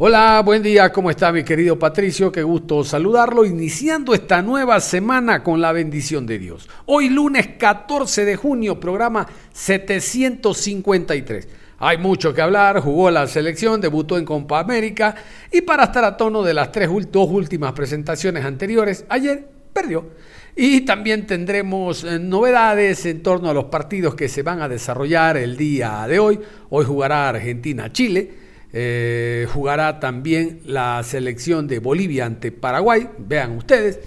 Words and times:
Hola, 0.00 0.40
buen 0.44 0.62
día, 0.62 0.92
¿cómo 0.92 1.10
está 1.10 1.32
mi 1.32 1.42
querido 1.42 1.76
Patricio? 1.76 2.30
Qué 2.30 2.44
gusto 2.44 2.84
saludarlo, 2.84 3.44
iniciando 3.44 4.14
esta 4.14 4.40
nueva 4.42 4.78
semana 4.78 5.42
con 5.42 5.60
la 5.60 5.72
bendición 5.72 6.24
de 6.24 6.38
Dios. 6.38 6.68
Hoy 6.86 7.08
lunes 7.08 7.48
14 7.58 8.24
de 8.24 8.36
junio, 8.36 8.78
programa 8.78 9.26
753. 9.52 11.48
Hay 11.80 11.98
mucho 11.98 12.32
que 12.32 12.40
hablar, 12.40 12.78
jugó 12.78 13.10
la 13.10 13.26
selección, 13.26 13.80
debutó 13.80 14.16
en 14.16 14.24
Copa 14.24 14.60
América 14.60 15.16
y 15.50 15.62
para 15.62 15.82
estar 15.82 16.04
a 16.04 16.16
tono 16.16 16.44
de 16.44 16.54
las 16.54 16.70
tres, 16.70 16.88
dos 17.10 17.28
últimas 17.28 17.72
presentaciones 17.72 18.44
anteriores, 18.44 19.04
ayer 19.08 19.48
perdió. 19.72 20.10
Y 20.54 20.82
también 20.82 21.26
tendremos 21.26 22.04
eh, 22.04 22.20
novedades 22.20 23.04
en 23.04 23.20
torno 23.20 23.50
a 23.50 23.54
los 23.54 23.64
partidos 23.64 24.14
que 24.14 24.28
se 24.28 24.44
van 24.44 24.62
a 24.62 24.68
desarrollar 24.68 25.36
el 25.36 25.56
día 25.56 26.06
de 26.06 26.20
hoy. 26.20 26.38
Hoy 26.70 26.84
jugará 26.84 27.30
Argentina-Chile. 27.30 28.46
Eh, 28.72 29.46
jugará 29.52 29.98
también 29.98 30.60
la 30.66 31.02
selección 31.02 31.66
de 31.66 31.78
Bolivia 31.78 32.26
ante 32.26 32.52
Paraguay, 32.52 33.08
vean 33.18 33.56
ustedes. 33.56 34.00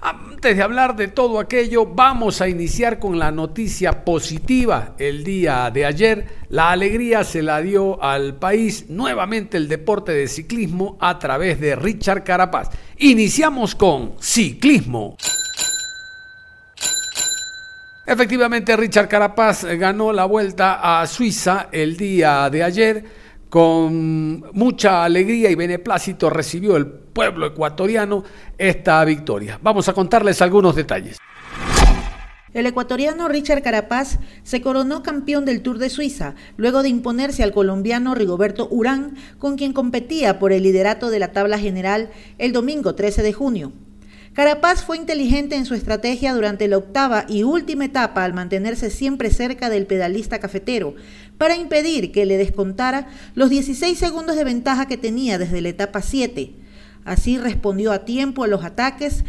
Antes 0.00 0.56
de 0.56 0.62
hablar 0.62 0.94
de 0.94 1.08
todo 1.08 1.40
aquello, 1.40 1.84
vamos 1.84 2.40
a 2.40 2.48
iniciar 2.48 3.00
con 3.00 3.18
la 3.18 3.32
noticia 3.32 4.04
positiva. 4.04 4.94
El 4.96 5.24
día 5.24 5.70
de 5.72 5.84
ayer, 5.84 6.26
la 6.50 6.70
alegría 6.70 7.24
se 7.24 7.42
la 7.42 7.60
dio 7.60 8.00
al 8.00 8.36
país 8.36 8.88
nuevamente 8.88 9.56
el 9.56 9.66
deporte 9.66 10.12
de 10.12 10.28
ciclismo 10.28 10.96
a 11.00 11.18
través 11.18 11.60
de 11.60 11.74
Richard 11.74 12.22
Carapaz. 12.22 12.70
Iniciamos 12.98 13.74
con 13.74 14.14
ciclismo. 14.20 15.16
Efectivamente, 18.06 18.76
Richard 18.76 19.08
Carapaz 19.08 19.64
ganó 19.64 20.12
la 20.12 20.26
vuelta 20.26 21.00
a 21.00 21.06
Suiza 21.08 21.68
el 21.72 21.96
día 21.96 22.48
de 22.50 22.62
ayer 22.62 23.04
con 23.48 24.44
mucha 24.52 25.04
alegría 25.04 25.50
y 25.50 25.54
beneplácito 25.54 26.30
recibió 26.30 26.76
el 26.76 26.86
pueblo 26.86 27.46
ecuatoriano 27.46 28.24
esta 28.56 29.04
victoria. 29.04 29.58
Vamos 29.62 29.88
a 29.88 29.94
contarles 29.94 30.42
algunos 30.42 30.76
detalles. 30.76 31.18
El 32.54 32.66
ecuatoriano 32.66 33.28
Richard 33.28 33.62
Carapaz 33.62 34.18
se 34.42 34.62
coronó 34.62 35.02
campeón 35.02 35.44
del 35.44 35.62
Tour 35.62 35.78
de 35.78 35.90
Suiza, 35.90 36.34
luego 36.56 36.82
de 36.82 36.88
imponerse 36.88 37.42
al 37.42 37.52
colombiano 37.52 38.14
Rigoberto 38.14 38.68
Urán, 38.70 39.16
con 39.38 39.56
quien 39.56 39.72
competía 39.72 40.38
por 40.38 40.52
el 40.52 40.62
liderato 40.62 41.10
de 41.10 41.18
la 41.18 41.32
tabla 41.32 41.58
general 41.58 42.10
el 42.38 42.52
domingo 42.52 42.94
13 42.94 43.22
de 43.22 43.32
junio. 43.32 43.72
Carapaz 44.38 44.84
fue 44.84 44.96
inteligente 44.96 45.56
en 45.56 45.66
su 45.66 45.74
estrategia 45.74 46.32
durante 46.32 46.68
la 46.68 46.78
octava 46.78 47.24
y 47.26 47.42
última 47.42 47.86
etapa 47.86 48.22
al 48.22 48.34
mantenerse 48.34 48.88
siempre 48.88 49.30
cerca 49.30 49.68
del 49.68 49.84
pedalista 49.84 50.38
cafetero, 50.38 50.94
para 51.38 51.56
impedir 51.56 52.12
que 52.12 52.24
le 52.24 52.36
descontara 52.36 53.08
los 53.34 53.50
16 53.50 53.98
segundos 53.98 54.36
de 54.36 54.44
ventaja 54.44 54.86
que 54.86 54.96
tenía 54.96 55.38
desde 55.38 55.60
la 55.60 55.70
etapa 55.70 56.02
7. 56.02 56.54
Así 57.04 57.36
respondió 57.36 57.90
a 57.90 58.04
tiempo 58.04 58.44
a 58.44 58.46
los 58.46 58.62
ataques 58.62 59.24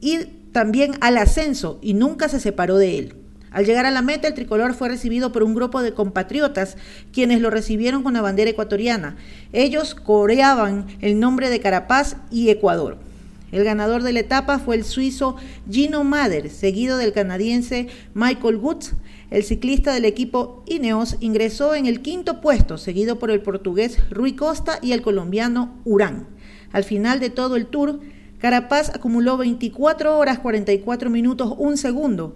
y 0.00 0.20
también 0.50 0.92
al 1.02 1.18
ascenso 1.18 1.78
y 1.82 1.92
nunca 1.92 2.30
se 2.30 2.40
separó 2.40 2.78
de 2.78 2.98
él. 2.98 3.16
Al 3.50 3.66
llegar 3.66 3.84
a 3.84 3.90
la 3.90 4.00
meta, 4.00 4.28
el 4.28 4.34
tricolor 4.34 4.72
fue 4.72 4.88
recibido 4.88 5.30
por 5.30 5.42
un 5.42 5.54
grupo 5.54 5.82
de 5.82 5.92
compatriotas 5.92 6.78
quienes 7.12 7.42
lo 7.42 7.50
recibieron 7.50 8.02
con 8.02 8.14
la 8.14 8.22
bandera 8.22 8.50
ecuatoriana. 8.50 9.16
Ellos 9.52 9.94
coreaban 9.94 10.86
el 11.02 11.20
nombre 11.20 11.50
de 11.50 11.60
Carapaz 11.60 12.16
y 12.30 12.48
Ecuador. 12.48 13.07
El 13.50 13.64
ganador 13.64 14.02
de 14.02 14.12
la 14.12 14.20
etapa 14.20 14.58
fue 14.58 14.76
el 14.76 14.84
suizo 14.84 15.36
Gino 15.70 16.04
Mader, 16.04 16.50
seguido 16.50 16.98
del 16.98 17.12
canadiense 17.12 17.88
Michael 18.14 18.56
Woods. 18.56 18.94
El 19.30 19.42
ciclista 19.42 19.94
del 19.94 20.04
equipo 20.04 20.62
Ineos 20.66 21.16
ingresó 21.20 21.74
en 21.74 21.86
el 21.86 22.02
quinto 22.02 22.40
puesto, 22.40 22.76
seguido 22.76 23.18
por 23.18 23.30
el 23.30 23.40
portugués 23.40 23.98
Rui 24.10 24.34
Costa 24.34 24.78
y 24.82 24.92
el 24.92 25.02
colombiano 25.02 25.74
Urán. 25.84 26.26
Al 26.72 26.84
final 26.84 27.20
de 27.20 27.30
todo 27.30 27.56
el 27.56 27.66
tour, 27.66 28.00
Carapaz 28.38 28.90
acumuló 28.94 29.36
24 29.36 30.16
horas 30.18 30.38
44 30.38 31.10
minutos 31.10 31.54
1 31.56 31.76
segundo. 31.76 32.34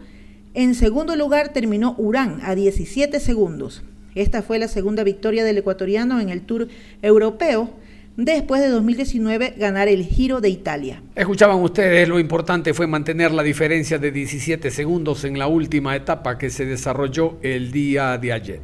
En 0.54 0.74
segundo 0.74 1.14
lugar 1.14 1.52
terminó 1.52 1.94
Urán 1.98 2.40
a 2.42 2.54
17 2.54 3.20
segundos. 3.20 3.82
Esta 4.14 4.42
fue 4.42 4.58
la 4.58 4.68
segunda 4.68 5.04
victoria 5.04 5.44
del 5.44 5.58
ecuatoriano 5.58 6.20
en 6.20 6.28
el 6.28 6.42
Tour 6.42 6.68
Europeo 7.00 7.70
después 8.16 8.60
de 8.60 8.68
2019 8.68 9.54
ganar 9.56 9.88
el 9.88 10.04
Giro 10.04 10.40
de 10.40 10.48
Italia. 10.48 11.02
Escuchaban 11.14 11.60
ustedes, 11.60 12.08
lo 12.08 12.18
importante 12.18 12.74
fue 12.74 12.86
mantener 12.86 13.32
la 13.32 13.42
diferencia 13.42 13.98
de 13.98 14.10
17 14.10 14.70
segundos 14.70 15.24
en 15.24 15.38
la 15.38 15.46
última 15.46 15.96
etapa 15.96 16.38
que 16.38 16.50
se 16.50 16.66
desarrolló 16.66 17.38
el 17.42 17.72
día 17.72 18.18
de 18.18 18.32
ayer. 18.32 18.60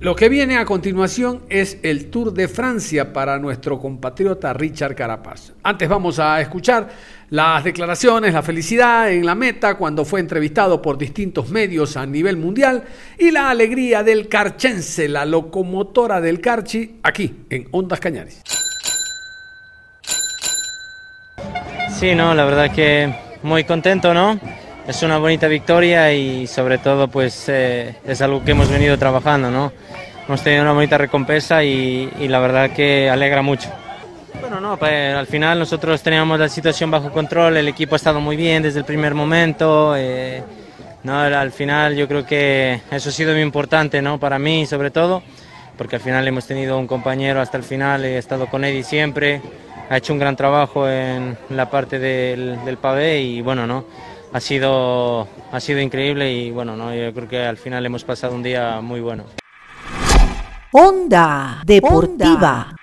Lo 0.00 0.14
que 0.14 0.28
viene 0.28 0.58
a 0.58 0.66
continuación 0.66 1.44
es 1.48 1.78
el 1.82 2.10
Tour 2.10 2.34
de 2.34 2.46
Francia 2.46 3.10
para 3.10 3.38
nuestro 3.38 3.78
compatriota 3.78 4.52
Richard 4.52 4.94
Carapaz. 4.94 5.54
Antes 5.62 5.88
vamos 5.88 6.18
a 6.18 6.38
escuchar 6.42 6.90
las 7.30 7.64
declaraciones, 7.64 8.34
la 8.34 8.42
felicidad 8.42 9.10
en 9.10 9.24
la 9.24 9.34
meta 9.34 9.78
cuando 9.78 10.04
fue 10.04 10.20
entrevistado 10.20 10.82
por 10.82 10.98
distintos 10.98 11.48
medios 11.48 11.96
a 11.96 12.04
nivel 12.04 12.36
mundial 12.36 12.84
y 13.18 13.30
la 13.30 13.48
alegría 13.48 14.02
del 14.02 14.28
carchense, 14.28 15.08
la 15.08 15.24
locomotora 15.24 16.20
del 16.20 16.42
Carchi, 16.42 16.96
aquí 17.02 17.44
en 17.48 17.66
Ondas 17.70 17.98
Cañares. 17.98 18.42
Sí, 21.98 22.14
no, 22.14 22.32
la 22.32 22.44
verdad 22.44 22.70
que 22.70 23.12
muy 23.42 23.64
contento, 23.64 24.14
¿no? 24.14 24.38
Es 24.86 25.02
una 25.02 25.18
bonita 25.18 25.48
victoria 25.48 26.12
y 26.12 26.46
sobre 26.46 26.78
todo 26.78 27.08
pues 27.08 27.46
eh, 27.48 27.96
es 28.06 28.22
algo 28.22 28.44
que 28.44 28.52
hemos 28.52 28.70
venido 28.70 28.96
trabajando, 28.96 29.50
¿no? 29.50 29.72
Hemos 30.28 30.40
tenido 30.40 30.62
una 30.62 30.74
bonita 30.74 30.96
recompensa 30.96 31.64
y, 31.64 32.08
la 32.28 32.38
verdad 32.38 32.70
que 32.70 33.10
alegra 33.10 33.42
mucho. 33.42 33.68
Bueno, 34.40 34.60
no, 34.60 34.76
pues, 34.76 35.12
al 35.12 35.26
final 35.26 35.58
nosotros 35.58 36.00
teníamos 36.00 36.38
la 36.38 36.48
situación 36.48 36.88
bajo 36.88 37.10
control, 37.10 37.56
el 37.56 37.66
equipo 37.66 37.96
ha 37.96 37.96
estado 37.96 38.20
muy 38.20 38.36
bien 38.36 38.62
desde 38.62 38.78
el 38.78 38.84
primer 38.84 39.14
momento. 39.14 39.96
Eh, 39.96 40.40
no, 41.02 41.18
al 41.18 41.50
final 41.50 41.96
yo 41.96 42.06
creo 42.06 42.24
que 42.24 42.80
eso 42.92 43.08
ha 43.08 43.12
sido 43.12 43.32
muy 43.32 43.42
importante, 43.42 44.00
¿no? 44.00 44.20
Para 44.20 44.38
mí 44.38 44.66
sobre 44.66 44.92
todo, 44.92 45.20
porque 45.76 45.96
al 45.96 46.02
final 46.02 46.28
hemos 46.28 46.46
tenido 46.46 46.78
un 46.78 46.86
compañero 46.86 47.40
hasta 47.40 47.56
el 47.56 47.64
final, 47.64 48.04
he 48.04 48.18
estado 48.18 48.46
con 48.46 48.64
Eddie 48.64 48.84
siempre 48.84 49.42
ha 49.88 49.96
hecho 49.96 50.12
un 50.12 50.18
gran 50.18 50.36
trabajo 50.36 50.88
en 50.88 51.36
la 51.50 51.70
parte 51.70 51.98
del, 51.98 52.64
del 52.64 52.76
pavé 52.76 53.20
y 53.20 53.40
bueno, 53.40 53.66
¿no? 53.66 53.84
Ha 54.32 54.40
sido, 54.40 55.26
ha 55.50 55.60
sido 55.60 55.80
increíble 55.80 56.30
y 56.30 56.50
bueno, 56.50 56.76
¿no? 56.76 56.94
yo 56.94 57.12
creo 57.14 57.28
que 57.28 57.44
al 57.44 57.56
final 57.56 57.86
hemos 57.86 58.04
pasado 58.04 58.34
un 58.34 58.42
día 58.42 58.80
muy 58.82 59.00
bueno. 59.00 59.24
Onda 60.72 61.62
Deportiva. 61.64 62.74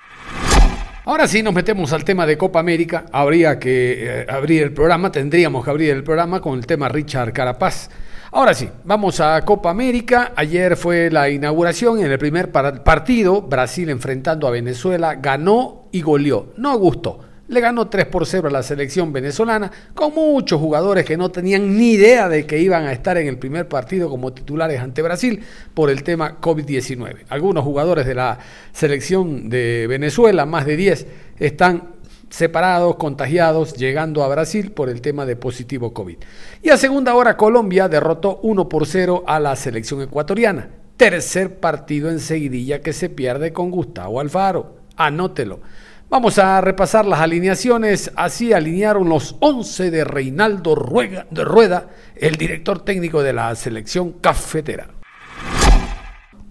Ahora 1.06 1.28
sí 1.28 1.44
nos 1.44 1.54
metemos 1.54 1.94
al 1.94 2.04
tema 2.04 2.26
de 2.26 2.36
Copa 2.36 2.60
América. 2.60 3.06
Habría 3.12 3.60
que 3.60 4.22
eh, 4.22 4.26
abrir 4.28 4.64
el 4.64 4.74
programa, 4.74 5.12
tendríamos 5.12 5.64
que 5.64 5.70
abrir 5.70 5.92
el 5.92 6.04
programa 6.04 6.42
con 6.42 6.58
el 6.58 6.66
tema 6.66 6.90
Richard 6.90 7.32
Carapaz. 7.32 7.92
Ahora 8.32 8.56
sí, 8.56 8.68
vamos 8.84 9.20
a 9.20 9.40
Copa 9.44 9.70
América. 9.70 10.34
Ayer 10.36 10.76
fue 10.76 11.12
la 11.12 11.30
inauguración 11.30 12.00
en 12.00 12.12
el 12.12 12.18
primer 12.18 12.52
partido. 12.52 13.44
Brasil 13.44 13.90
enfrentando 13.90 14.48
a 14.48 14.52
Venezuela 14.52 15.16
ganó 15.16 15.85
y 15.96 16.02
goleó. 16.02 16.48
No 16.58 16.78
gustó. 16.78 17.20
Le 17.48 17.62
ganó 17.62 17.88
3 17.88 18.08
por 18.08 18.26
0 18.26 18.50
a 18.50 18.52
la 18.52 18.64
selección 18.64 19.14
venezolana 19.14 19.72
con 19.94 20.14
muchos 20.14 20.60
jugadores 20.60 21.06
que 21.06 21.16
no 21.16 21.32
tenían 21.32 21.78
ni 21.78 21.92
idea 21.92 22.28
de 22.28 22.46
que 22.46 22.60
iban 22.60 22.86
a 22.86 22.92
estar 22.92 23.18
en 23.18 23.28
el 23.28 23.38
primer 23.38 23.70
partido 23.70 24.10
como 24.10 24.34
titulares 24.34 24.82
ante 24.82 25.02
Brasil 25.02 25.42
por 25.74 25.90
el 25.90 26.04
tema 26.04 26.42
COVID-19. 26.42 27.26
Algunos 27.30 27.64
jugadores 27.64 28.06
de 28.06 28.16
la 28.16 28.40
selección 28.74 29.48
de 29.48 29.86
Venezuela, 29.88 30.46
más 30.46 30.66
de 30.66 30.76
10, 30.76 31.08
están 31.40 31.94
separados, 32.30 32.98
contagiados, 32.98 33.76
llegando 33.76 34.22
a 34.22 34.28
Brasil 34.28 34.72
por 34.72 34.90
el 34.90 35.00
tema 35.00 35.26
de 35.26 35.38
positivo 35.38 35.94
COVID. 35.94 36.18
Y 36.62 36.72
a 36.72 36.78
segunda 36.78 37.16
hora 37.16 37.38
Colombia 37.38 37.88
derrotó 37.88 38.42
1 38.44 38.68
por 38.68 38.86
0 38.86 39.24
a 39.28 39.40
la 39.40 39.56
selección 39.56 40.02
ecuatoriana. 40.02 40.72
Tercer 40.98 41.58
partido 41.62 42.10
en 42.10 42.20
seguidilla 42.20 42.82
que 42.82 42.92
se 42.92 43.08
pierde 43.08 43.54
con 43.54 43.72
Gustavo 43.72 44.20
Alfaro. 44.20 44.76
Anótelo. 44.98 45.60
Vamos 46.08 46.38
a 46.38 46.62
repasar 46.62 47.06
las 47.06 47.20
alineaciones. 47.20 48.12
Así 48.16 48.54
alinearon 48.54 49.10
los 49.10 49.36
11 49.40 49.90
de 49.90 50.04
Reinaldo 50.04 50.76
Rueda, 50.76 51.26
de 51.32 51.44
Rueda, 51.44 51.90
el 52.16 52.36
director 52.36 52.86
técnico 52.86 53.24
de 53.24 53.34
la 53.34 53.54
selección 53.56 54.14
cafetera. 54.14 54.90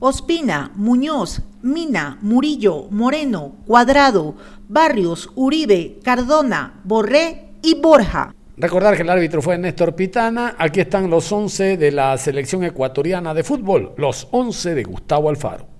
Ospina, 0.00 0.72
Muñoz, 0.74 1.40
Mina, 1.62 2.18
Murillo, 2.20 2.88
Moreno, 2.90 3.56
Cuadrado, 3.64 4.34
Barrios, 4.68 5.30
Uribe, 5.36 5.98
Cardona, 6.02 6.80
Borré 6.84 7.52
y 7.62 7.80
Borja. 7.80 8.34
Recordar 8.56 8.96
que 8.96 9.02
el 9.02 9.10
árbitro 9.10 9.40
fue 9.40 9.56
Néstor 9.56 9.94
Pitana. 9.94 10.56
Aquí 10.58 10.80
están 10.80 11.08
los 11.08 11.30
11 11.30 11.76
de 11.76 11.90
la 11.92 12.18
selección 12.18 12.64
ecuatoriana 12.64 13.32
de 13.32 13.44
fútbol, 13.44 13.94
los 13.96 14.28
11 14.30 14.74
de 14.74 14.82
Gustavo 14.82 15.30
Alfaro. 15.30 15.73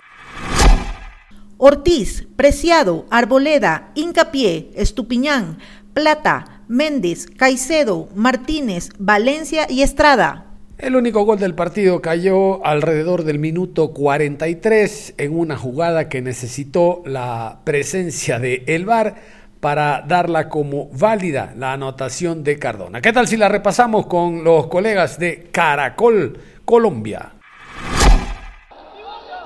Ortiz, 1.59 2.27
Preciado, 2.37 3.07
Arboleda, 3.11 3.91
Incapié, 3.95 4.71
Estupiñán, 4.75 5.59
Plata, 5.93 6.63
Méndez, 6.69 7.27
Caicedo, 7.27 8.09
Martínez, 8.15 8.91
Valencia 8.99 9.67
y 9.69 9.83
Estrada. 9.83 10.47
El 10.79 10.97
único 10.97 11.25
gol 11.25 11.39
del 11.39 11.55
partido 11.55 12.03
cayó 12.03 12.65
alrededor 12.67 13.23
del 13.23 13.39
minuto 13.39 13.93
43 13.93 15.15
en 15.19 15.39
una 15.39 15.57
jugada 15.57 16.09
que 16.09 16.21
necesitó 16.21 17.03
la 17.07 17.61
presencia 17.65 18.41
de 18.41 18.65
El 18.67 18.85
VAR 18.85 19.15
para 19.61 20.05
darla 20.07 20.49
como 20.49 20.91
válida 20.91 21.55
la 21.57 21.73
anotación 21.73 22.43
de 22.43 22.59
Cardona. 22.59 23.01
¿Qué 23.01 23.13
tal 23.13 23.29
si 23.29 23.37
la 23.37 23.49
repasamos 23.49 24.07
con 24.07 24.43
los 24.43 24.67
colegas 24.67 25.19
de 25.19 25.49
Caracol 25.53 26.39
Colombia? 26.65 27.33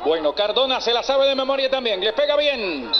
Bueno, 0.09 0.35
Cardona 0.35 0.81
se 0.81 0.95
la 0.95 1.03
sabe 1.03 1.27
de 1.27 1.35
memoria 1.35 1.69
también, 1.69 2.01
le 2.01 2.15
pega 2.15 2.35
bien. 2.35 2.91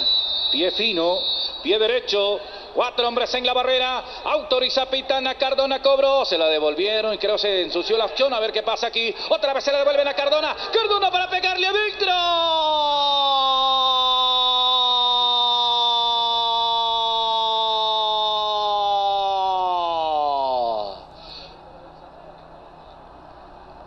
Pie 0.51 0.69
fino, 0.69 1.19
pie 1.63 1.79
derecho, 1.79 2.39
Cuatro 2.75 3.07
hombres 3.07 3.33
en 3.33 3.47
la 3.47 3.53
barrera. 3.53 4.03
Autoriza 4.25 4.85
Pitana. 4.85 5.33
Cardona 5.33 5.81
cobró. 5.81 6.23
Se 6.23 6.37
la 6.37 6.45
devolvieron 6.45 7.15
y 7.15 7.17
creo 7.17 7.35
se 7.35 7.63
ensució 7.63 7.97
la 7.97 8.05
opción. 8.05 8.31
A 8.31 8.39
ver 8.39 8.51
qué 8.51 8.61
pasa 8.61 8.85
aquí. 8.87 9.13
Otra 9.29 9.53
vez 9.53 9.63
se 9.63 9.71
la 9.71 9.79
devuelven 9.79 10.07
a 10.07 10.13
Cardona. 10.13 10.55
Cardona 10.71 11.09
para 11.09 11.27
pegarle 11.31 11.65
a 11.65 11.71
Víctor. 11.71 12.09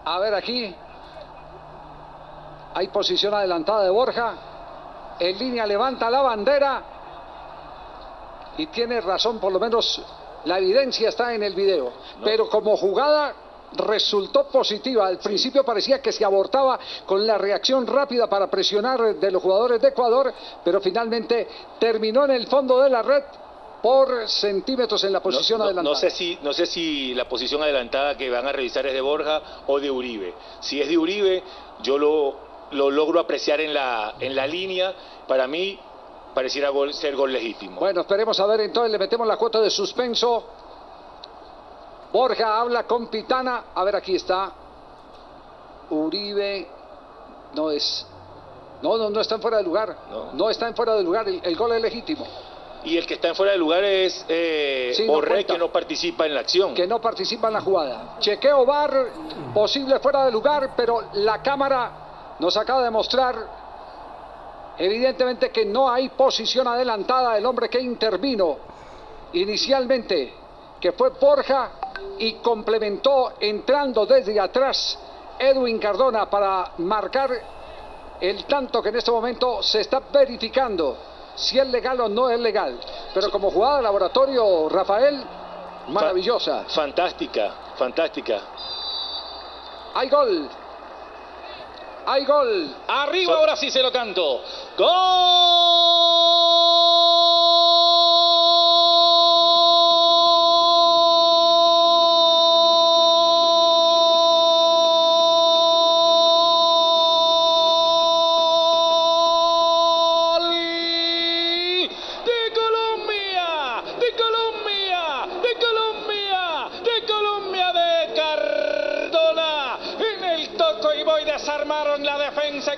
A 0.04 0.18
ver 0.18 0.34
aquí. 0.34 0.74
Hay 2.74 2.81
posición 2.92 3.34
adelantada 3.34 3.84
de 3.84 3.90
Borja. 3.90 4.34
En 5.18 5.38
línea 5.38 5.66
levanta 5.66 6.10
la 6.10 6.22
bandera. 6.22 6.82
Y 8.58 8.66
tiene 8.66 9.00
razón, 9.00 9.38
por 9.38 9.52
lo 9.52 9.58
menos 9.58 10.02
la 10.44 10.58
evidencia 10.58 11.08
está 11.08 11.34
en 11.34 11.42
el 11.42 11.54
video. 11.54 11.92
Pero 12.22 12.48
como 12.48 12.76
jugada 12.76 13.34
resultó 13.76 14.44
positiva. 14.48 15.06
Al 15.06 15.18
principio 15.18 15.64
parecía 15.64 16.00
que 16.00 16.12
se 16.12 16.24
abortaba 16.24 16.78
con 17.06 17.26
la 17.26 17.38
reacción 17.38 17.86
rápida 17.86 18.28
para 18.28 18.48
presionar 18.48 19.16
de 19.16 19.30
los 19.30 19.42
jugadores 19.42 19.80
de 19.80 19.88
Ecuador, 19.88 20.32
pero 20.64 20.80
finalmente 20.80 21.48
terminó 21.78 22.24
en 22.24 22.32
el 22.32 22.46
fondo 22.46 22.80
de 22.80 22.90
la 22.90 23.02
red 23.02 23.22
por 23.82 24.28
centímetros 24.28 25.02
en 25.04 25.12
la 25.12 25.20
posición 25.20 25.58
no, 25.58 25.64
no, 25.64 25.70
adelantada. 25.70 25.94
No 25.94 26.00
sé, 26.00 26.10
si, 26.10 26.38
no 26.42 26.52
sé 26.52 26.66
si 26.66 27.14
la 27.14 27.28
posición 27.28 27.62
adelantada 27.62 28.16
que 28.16 28.30
van 28.30 28.46
a 28.46 28.52
revisar 28.52 28.86
es 28.86 28.92
de 28.92 29.00
Borja 29.00 29.42
o 29.66 29.80
de 29.80 29.90
Uribe. 29.90 30.34
Si 30.60 30.80
es 30.80 30.88
de 30.88 30.96
Uribe, 30.96 31.42
yo 31.82 31.98
lo, 31.98 32.36
lo 32.72 32.90
logro 32.90 33.20
apreciar 33.20 33.60
en 33.60 33.72
la, 33.74 34.14
en 34.20 34.34
la 34.34 34.46
línea. 34.46 34.94
Para 35.26 35.46
mí 35.46 35.78
pareciera 36.34 36.70
gol, 36.70 36.92
ser 36.94 37.14
gol 37.16 37.32
legítimo. 37.32 37.78
Bueno, 37.78 38.00
esperemos 38.00 38.38
a 38.40 38.46
ver 38.46 38.60
entonces, 38.60 38.90
le 38.90 38.98
metemos 38.98 39.26
la 39.26 39.36
cuota 39.36 39.60
de 39.60 39.70
suspenso. 39.70 40.44
Borja 42.12 42.60
habla 42.60 42.84
con 42.84 43.08
Pitana. 43.08 43.64
A 43.74 43.84
ver, 43.84 43.96
aquí 43.96 44.16
está. 44.16 44.52
Uribe 45.90 46.68
no 47.54 47.70
es. 47.70 48.06
No, 48.82 48.96
no, 48.96 49.10
no 49.10 49.20
está 49.20 49.36
en 49.36 49.42
fuera 49.42 49.58
de 49.58 49.62
lugar. 49.62 49.96
No. 50.10 50.32
No, 50.32 50.50
está 50.50 50.68
en 50.68 50.74
fuera 50.74 50.94
de 50.94 51.02
lugar. 51.02 51.28
El, 51.28 51.40
el 51.42 51.56
gol 51.56 51.72
es 51.72 51.80
legítimo. 51.80 52.26
Y 52.84 52.96
el 52.96 53.06
que 53.06 53.14
está 53.14 53.28
en 53.28 53.36
fuera 53.36 53.52
de 53.52 53.58
lugar 53.58 53.84
es 53.84 54.24
eh, 54.28 54.92
Sí, 54.94 55.06
Borré, 55.06 55.46
que 55.46 55.56
no 55.56 55.70
participa 55.70 56.26
en 56.26 56.34
la 56.34 56.40
acción. 56.40 56.74
Que 56.74 56.86
no 56.86 57.00
participa 57.00 57.46
en 57.46 57.54
la 57.54 57.60
jugada. 57.60 58.16
Chequeo 58.18 58.66
bar, 58.66 59.06
posible 59.54 60.00
fuera 60.00 60.24
de 60.26 60.32
lugar, 60.32 60.70
pero 60.76 61.04
la 61.12 61.40
cámara 61.42 62.01
nos 62.42 62.56
acaba 62.56 62.82
de 62.82 62.90
mostrar 62.90 63.36
evidentemente 64.76 65.50
que 65.52 65.64
no 65.64 65.88
hay 65.88 66.08
posición 66.08 66.66
adelantada 66.66 67.34
del 67.34 67.46
hombre 67.46 67.68
que 67.68 67.80
intervino 67.80 68.56
inicialmente, 69.32 70.34
que 70.80 70.90
fue 70.90 71.10
Borja 71.10 71.70
y 72.18 72.32
complementó 72.34 73.34
entrando 73.38 74.04
desde 74.06 74.40
atrás 74.40 74.98
Edwin 75.38 75.78
Cardona 75.78 76.28
para 76.28 76.72
marcar 76.78 77.30
el 78.20 78.44
tanto 78.46 78.82
que 78.82 78.88
en 78.88 78.96
este 78.96 79.12
momento 79.12 79.62
se 79.62 79.82
está 79.82 80.00
verificando 80.12 80.96
si 81.36 81.60
es 81.60 81.66
legal 81.68 82.00
o 82.00 82.08
no 82.08 82.28
es 82.28 82.40
legal. 82.40 82.76
Pero 83.14 83.30
como 83.30 83.52
jugada 83.52 83.76
de 83.76 83.82
laboratorio, 83.84 84.68
Rafael, 84.68 85.22
maravillosa. 85.86 86.64
Fantástica, 86.64 87.54
fantástica. 87.76 88.40
Hay 89.94 90.08
gol. 90.08 90.50
Hay 92.06 92.24
gol. 92.24 92.74
Arriba, 92.88 93.36
ahora 93.36 93.56
sí 93.56 93.70
se 93.70 93.82
lo 93.82 93.92
canto. 93.92 94.42
¡Gol! 94.76 94.92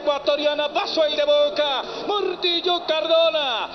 Ecuatoriana. 0.04 0.68
Pasó 0.68 1.04
el 1.04 1.16
de 1.16 1.24
Boca. 1.24 1.82
Mortillo 2.06 2.82
Cardona. 2.86 3.68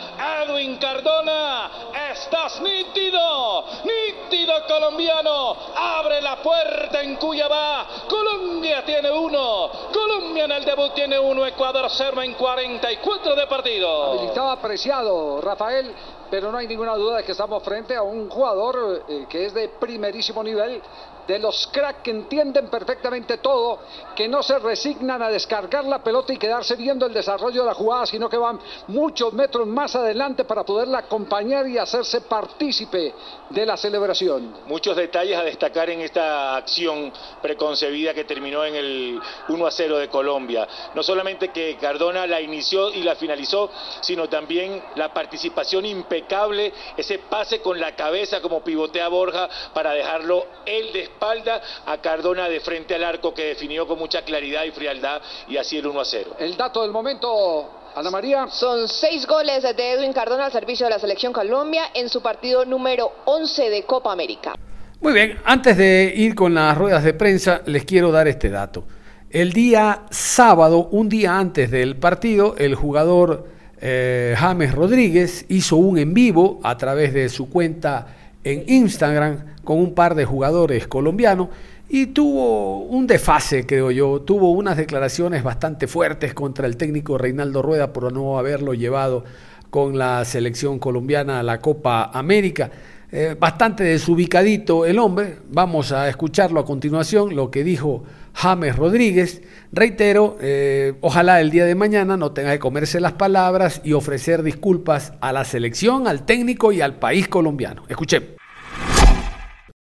Edwin 0.43 0.77
Cardona. 0.77 1.71
Estás 2.11 2.61
nítido. 2.61 3.65
Nítido 3.83 4.53
colombiano. 4.67 5.55
Abre 5.75 6.21
la 6.21 6.37
puerta 6.37 7.01
en 7.01 7.15
Cuyabá. 7.15 7.87
Colombia 8.07 8.85
tiene 8.85 9.11
uno. 9.11 9.69
Colombia 9.91 10.45
en 10.45 10.51
el 10.51 10.63
debut 10.63 10.93
tiene 10.93 11.19
uno. 11.19 11.45
Ecuador 11.45 11.89
cero 11.89 12.21
en 12.21 12.33
44 12.35 13.35
de 13.35 13.47
partido. 13.47 14.13
Habilitado 14.13 14.51
apreciado, 14.51 15.41
Rafael, 15.41 15.93
pero 16.29 16.51
no 16.51 16.57
hay 16.57 16.67
ninguna 16.67 16.95
duda 16.95 17.17
de 17.17 17.23
que 17.23 17.31
estamos 17.31 17.63
frente 17.63 17.95
a 17.95 18.03
un 18.03 18.29
jugador 18.29 19.03
eh, 19.07 19.25
que 19.27 19.47
es 19.47 19.53
de 19.53 19.69
primerísimo 19.69 20.43
nivel, 20.43 20.81
de 21.29 21.37
los 21.37 21.67
cracks 21.67 22.01
que 22.01 22.09
entienden 22.09 22.69
perfectamente 22.69 23.37
todo, 23.37 23.81
que 24.15 24.27
no 24.27 24.41
se 24.41 24.57
resignan 24.57 25.21
a 25.21 25.29
descargar 25.29 25.85
la 25.85 26.03
pelota 26.03 26.33
y 26.33 26.37
quedarse 26.37 26.75
viendo 26.75 27.05
el 27.05 27.13
desarrollo 27.13 27.61
de 27.61 27.67
la 27.67 27.75
jugada, 27.75 28.07
sino 28.07 28.27
que 28.27 28.37
van 28.37 28.59
muchos 28.87 29.31
metros 29.33 29.67
más 29.67 29.95
adelante 29.95 30.43
para 30.43 30.63
poderla 30.63 30.99
acompañar 30.99 31.67
y 31.67 31.77
hacerse 31.77 32.21
partícipe 32.21 33.13
de 33.47 33.63
la 33.63 33.77
celebración. 33.77 34.55
Muchos 34.65 34.95
detalles 34.97 35.37
a 35.37 35.43
destacar 35.43 35.91
en 35.91 36.01
esta 36.01 36.55
acción 36.55 37.13
preconcebida 37.43 38.15
que 38.15 38.23
terminó 38.23 38.65
en 38.65 38.73
el 38.73 39.21
1 39.49 39.67
a 39.67 39.71
0 39.71 39.99
de 39.99 40.09
Colombia. 40.09 40.67
No 40.95 41.03
solamente 41.03 41.49
que 41.49 41.77
Cardona 41.79 42.25
la 42.25 42.41
inició 42.41 42.91
y 42.91 43.03
la 43.03 43.15
finalizó, 43.15 43.69
sino 44.01 44.27
también 44.27 44.81
la 44.95 45.13
participación 45.13 45.85
impecable, 45.85 46.73
ese 46.97 47.19
pase 47.19 47.61
con 47.61 47.79
la 47.79 47.95
cabeza 47.95 48.41
como 48.41 48.63
pivotea 48.63 49.09
Borja 49.09 49.47
para 49.75 49.91
dejarlo 49.91 50.47
él 50.65 50.91
de 50.91 51.18
espalda 51.19 51.61
a 51.85 51.97
Cardona 51.97 52.47
de 52.47 52.61
frente 52.61 52.95
al 52.95 53.03
arco 53.03 53.33
que 53.33 53.47
definió 53.47 53.85
con 53.85 53.99
mucha 53.99 54.21
claridad 54.21 54.63
y 54.63 54.71
frialdad 54.71 55.21
y 55.49 55.57
así 55.57 55.77
el 55.77 55.87
1 55.87 55.99
a 55.99 56.05
0. 56.05 56.35
El 56.39 56.55
dato 56.55 56.81
del 56.81 56.91
momento, 56.91 57.89
Ana 57.93 58.09
María. 58.09 58.47
Son 58.49 58.87
seis 58.87 59.27
goles 59.27 59.61
de 59.63 59.91
Edwin 59.93 60.13
Cardona 60.13 60.45
al 60.45 60.51
servicio 60.53 60.85
de 60.85 60.91
la 60.91 60.99
selección 60.99 61.33
Colombia 61.33 61.83
en 61.93 62.07
su 62.07 62.21
partido 62.21 62.63
número 62.63 63.11
11 63.25 63.69
de 63.69 63.83
Copa 63.83 64.13
América. 64.13 64.53
Muy 65.01 65.11
bien, 65.11 65.39
antes 65.43 65.75
de 65.75 66.13
ir 66.15 66.35
con 66.35 66.53
las 66.53 66.77
ruedas 66.77 67.03
de 67.03 67.13
prensa, 67.13 67.61
les 67.65 67.83
quiero 67.83 68.11
dar 68.11 68.29
este 68.29 68.49
dato. 68.49 68.85
El 69.29 69.51
día 69.51 70.03
sábado, 70.09 70.87
un 70.91 71.09
día 71.09 71.37
antes 71.37 71.69
del 71.69 71.97
partido, 71.97 72.55
el 72.57 72.75
jugador 72.75 73.45
eh, 73.81 74.35
James 74.37 74.73
Rodríguez 74.73 75.45
hizo 75.49 75.75
un 75.75 75.97
en 75.97 76.13
vivo 76.13 76.59
a 76.63 76.77
través 76.77 77.13
de 77.13 77.27
su 77.29 77.49
cuenta 77.49 78.18
en 78.43 78.63
Instagram 78.67 79.55
con 79.63 79.79
un 79.79 79.93
par 79.93 80.15
de 80.15 80.25
jugadores 80.25 80.87
colombianos 80.87 81.49
y 81.89 82.07
tuvo 82.07 82.83
un 82.83 83.07
desfase, 83.07 83.65
creo 83.65 83.89
yo, 83.89 84.21
tuvo 84.21 84.51
unas 84.51 84.77
declaraciones 84.77 85.43
bastante 85.43 85.87
fuertes 85.87 86.33
contra 86.33 86.67
el 86.67 86.77
técnico 86.77 87.17
Reinaldo 87.17 87.63
Rueda 87.63 87.93
por 87.93 88.13
no 88.13 88.37
haberlo 88.37 88.75
llevado 88.75 89.23
con 89.71 89.97
la 89.97 90.23
selección 90.25 90.79
colombiana 90.79 91.39
a 91.39 91.43
la 91.43 91.59
Copa 91.59 92.11
América. 92.13 92.69
Eh, 93.11 93.35
bastante 93.39 93.83
desubicadito 93.83 94.85
el 94.85 94.99
hombre. 94.99 95.39
Vamos 95.49 95.91
a 95.91 96.07
escucharlo 96.09 96.59
a 96.59 96.65
continuación, 96.65 97.35
lo 97.35 97.49
que 97.49 97.63
dijo 97.63 98.03
James 98.33 98.75
Rodríguez. 98.75 99.41
Reitero, 99.71 100.37
eh, 100.41 100.93
ojalá 101.01 101.41
el 101.41 101.49
día 101.49 101.65
de 101.65 101.73
mañana 101.73 102.17
no 102.17 102.33
tenga 102.33 102.51
que 102.51 102.59
comerse 102.59 102.99
las 102.99 103.13
palabras 103.13 103.81
y 103.83 103.93
ofrecer 103.93 104.43
disculpas 104.43 105.13
a 105.21 105.33
la 105.33 105.43
selección, 105.43 106.07
al 106.07 106.25
técnico 106.25 106.71
y 106.71 106.81
al 106.81 106.99
país 106.99 107.27
colombiano. 107.27 107.83
Escuchemos. 107.89 108.29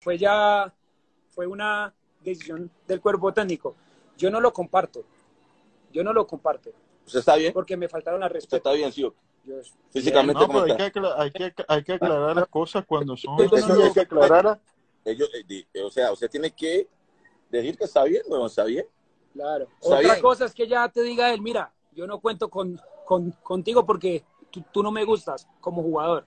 Fue 0.01 0.17
ya, 0.17 0.73
fue 1.29 1.47
una 1.47 1.93
decisión 2.21 2.69
del 2.85 2.99
cuerpo 2.99 3.33
técnico. 3.33 3.75
Yo 4.17 4.29
no 4.29 4.41
lo 4.41 4.51
comparto. 4.51 5.03
Yo 5.93 6.03
no 6.03 6.11
lo 6.11 6.27
comparto. 6.27 6.71
¿Usted 7.05 7.19
está 7.19 7.37
bien? 7.37 7.53
Porque 7.53 7.77
me 7.77 7.87
faltaron 7.87 8.19
la 8.19 8.25
¿Usted 8.27 8.35
respeto. 8.35 8.57
está 8.57 8.73
bien, 8.73 8.91
sí? 8.91 9.05
Físicamente, 9.91 10.33
No, 10.41 10.47
¿cómo 10.47 10.63
pero 10.63 10.73
hay 10.83 10.91
que, 10.91 10.99
hay, 11.17 11.31
que, 11.31 11.53
hay 11.67 11.83
que 11.83 11.93
aclarar 11.93 12.35
las 12.35 12.47
cosas 12.47 12.85
cuando 12.85 13.15
son 13.17 13.39
Eso 13.41 13.67
no- 13.75 13.83
hay 13.83 13.91
que 13.93 13.99
aclarar. 14.01 14.59
Ellos, 15.05 15.29
eh, 15.33 15.43
di- 15.45 15.67
o 15.83 15.91
sea, 15.91 16.11
usted 16.11 16.29
tiene 16.29 16.51
que 16.51 16.87
decir 17.49 17.77
que 17.77 17.83
está 17.83 18.03
bien, 18.03 18.23
¿no? 18.29 18.45
¿Está 18.45 18.63
bien? 18.63 18.85
Claro. 19.33 19.67
Está 19.81 19.95
Otra 19.97 19.99
bien. 20.13 20.21
cosa 20.21 20.45
es 20.45 20.53
que 20.53 20.67
ya 20.67 20.87
te 20.89 21.01
diga 21.01 21.33
él, 21.33 21.41
mira, 21.41 21.71
yo 21.91 22.07
no 22.07 22.19
cuento 22.19 22.49
con, 22.49 22.79
con- 23.05 23.31
contigo 23.43 23.85
porque 23.85 24.23
tú, 24.49 24.63
tú 24.71 24.81
no 24.81 24.91
me 24.91 25.03
gustas 25.03 25.47
como 25.59 25.83
jugador. 25.83 26.25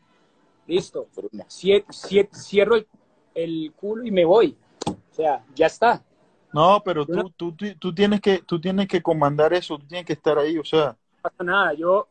Listo. 0.66 1.08
No. 1.32 1.44
Cierro 1.48 2.76
el, 2.76 2.86
el 3.34 3.72
culo 3.74 4.04
y 4.04 4.10
me 4.10 4.24
voy. 4.24 4.56
O 4.86 5.14
sea, 5.14 5.44
ya 5.54 5.66
está. 5.66 6.02
No, 6.52 6.82
pero 6.84 7.04
no- 7.08 7.24
tú, 7.24 7.30
tú, 7.30 7.52
tú, 7.52 7.66
tú 7.78 7.94
tienes 7.94 8.20
que, 8.20 8.38
tú 8.40 8.60
tienes 8.60 8.86
que 8.88 9.02
comandar 9.02 9.52
eso, 9.54 9.78
tú 9.78 9.86
tienes 9.86 10.06
que 10.06 10.12
estar 10.12 10.38
ahí, 10.38 10.58
o 10.58 10.64
sea, 10.64 10.96
No 11.16 11.22
pasa 11.22 11.44
nada. 11.44 11.72
Yo, 11.74 12.08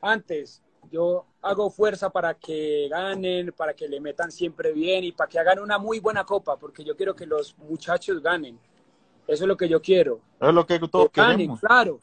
antes, 0.00 0.62
yo 0.90 1.26
hago 1.42 1.70
fuerza 1.70 2.10
para 2.10 2.34
que 2.34 2.88
ganen, 2.90 3.52
para 3.52 3.74
que 3.74 3.88
le 3.88 4.00
metan 4.00 4.30
siempre 4.30 4.72
bien 4.72 5.04
y 5.04 5.12
para 5.12 5.28
que 5.28 5.38
hagan 5.38 5.60
una 5.60 5.78
muy 5.78 6.00
buena 6.00 6.24
copa, 6.24 6.56
porque 6.56 6.84
yo 6.84 6.96
quiero 6.96 7.14
que 7.14 7.26
los 7.26 7.56
muchachos 7.58 8.22
ganen. 8.22 8.58
Eso 9.26 9.44
es 9.44 9.48
lo 9.48 9.56
que 9.56 9.68
yo 9.68 9.80
quiero. 9.80 10.20
es 10.40 10.52
lo 10.54 10.66
que 10.66 10.78
todos 10.80 11.10
que 11.10 11.20
ganen, 11.20 11.36
queremos. 11.38 11.60
claro. 11.60 12.00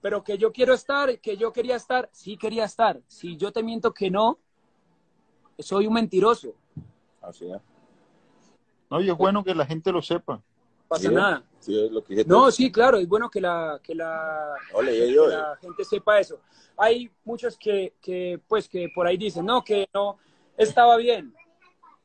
Pero 0.00 0.24
que 0.24 0.38
yo 0.38 0.50
quiero 0.50 0.72
estar, 0.72 1.18
que 1.20 1.36
yo 1.36 1.52
quería 1.52 1.76
estar, 1.76 2.08
sí 2.10 2.38
quería 2.38 2.64
estar. 2.64 3.02
Si 3.06 3.36
yo 3.36 3.52
te 3.52 3.62
miento 3.62 3.92
que 3.92 4.10
no, 4.10 4.38
soy 5.58 5.86
un 5.86 5.92
mentiroso. 5.92 6.54
Así 7.20 7.50
es. 7.50 7.60
No, 8.88 9.00
y 9.00 9.10
es 9.10 9.16
bueno 9.16 9.44
que 9.44 9.54
la 9.54 9.66
gente 9.66 9.92
lo 9.92 10.00
sepa. 10.00 10.36
No 10.36 10.42
pasa 10.88 11.08
Sí, 11.08 11.14
nada. 11.14 11.44
Sí, 11.60 11.78
es 11.78 11.92
lo 11.92 12.02
que. 12.02 12.24
No, 12.24 12.50
sí, 12.50 12.72
claro, 12.72 12.96
es 12.96 13.06
bueno 13.06 13.28
que 13.30 13.40
la, 13.40 13.78
que 13.82 13.94
la, 13.94 14.54
Ole, 14.72 14.92
que 14.92 15.12
yo, 15.12 15.26
la 15.26 15.56
gente 15.60 15.84
sepa 15.84 16.18
eso. 16.18 16.40
Hay 16.76 17.10
muchos 17.24 17.58
que, 17.58 17.94
que, 18.00 18.40
pues, 18.48 18.66
que 18.68 18.88
por 18.94 19.06
ahí 19.06 19.18
dicen, 19.18 19.44
no, 19.44 19.62
que 19.62 19.86
no 19.92 20.16
estaba 20.56 20.96
bien, 20.96 21.34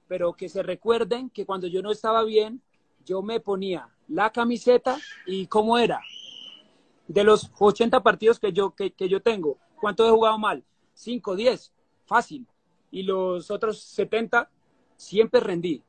pero 0.08 0.34
que 0.34 0.50
se 0.50 0.62
recuerden 0.62 1.30
que 1.30 1.46
cuando 1.46 1.68
yo 1.68 1.82
no 1.82 1.90
estaba 1.90 2.24
bien, 2.26 2.62
yo 3.06 3.22
me 3.22 3.40
ponía 3.40 3.88
la 4.10 4.30
camiseta 4.32 4.98
y 5.26 5.48
cómo 5.48 5.78
era. 5.78 6.02
De 7.08 7.24
los 7.24 7.50
80 7.58 8.04
partidos 8.04 8.40
que 8.40 8.52
yo, 8.52 8.76
que, 8.76 8.92
que 8.92 9.08
yo 9.08 9.22
tengo, 9.22 9.58
¿cuánto 9.80 10.06
he 10.06 10.12
jugado 10.12 10.38
mal? 10.38 10.66
5, 10.96 11.36
10, 11.36 11.72
fácil. 12.06 12.46
Y 12.92 13.04
los 13.04 13.52
otros 13.52 13.80
70, 13.80 14.50
siempre 14.98 15.40
rendí. 15.40 15.82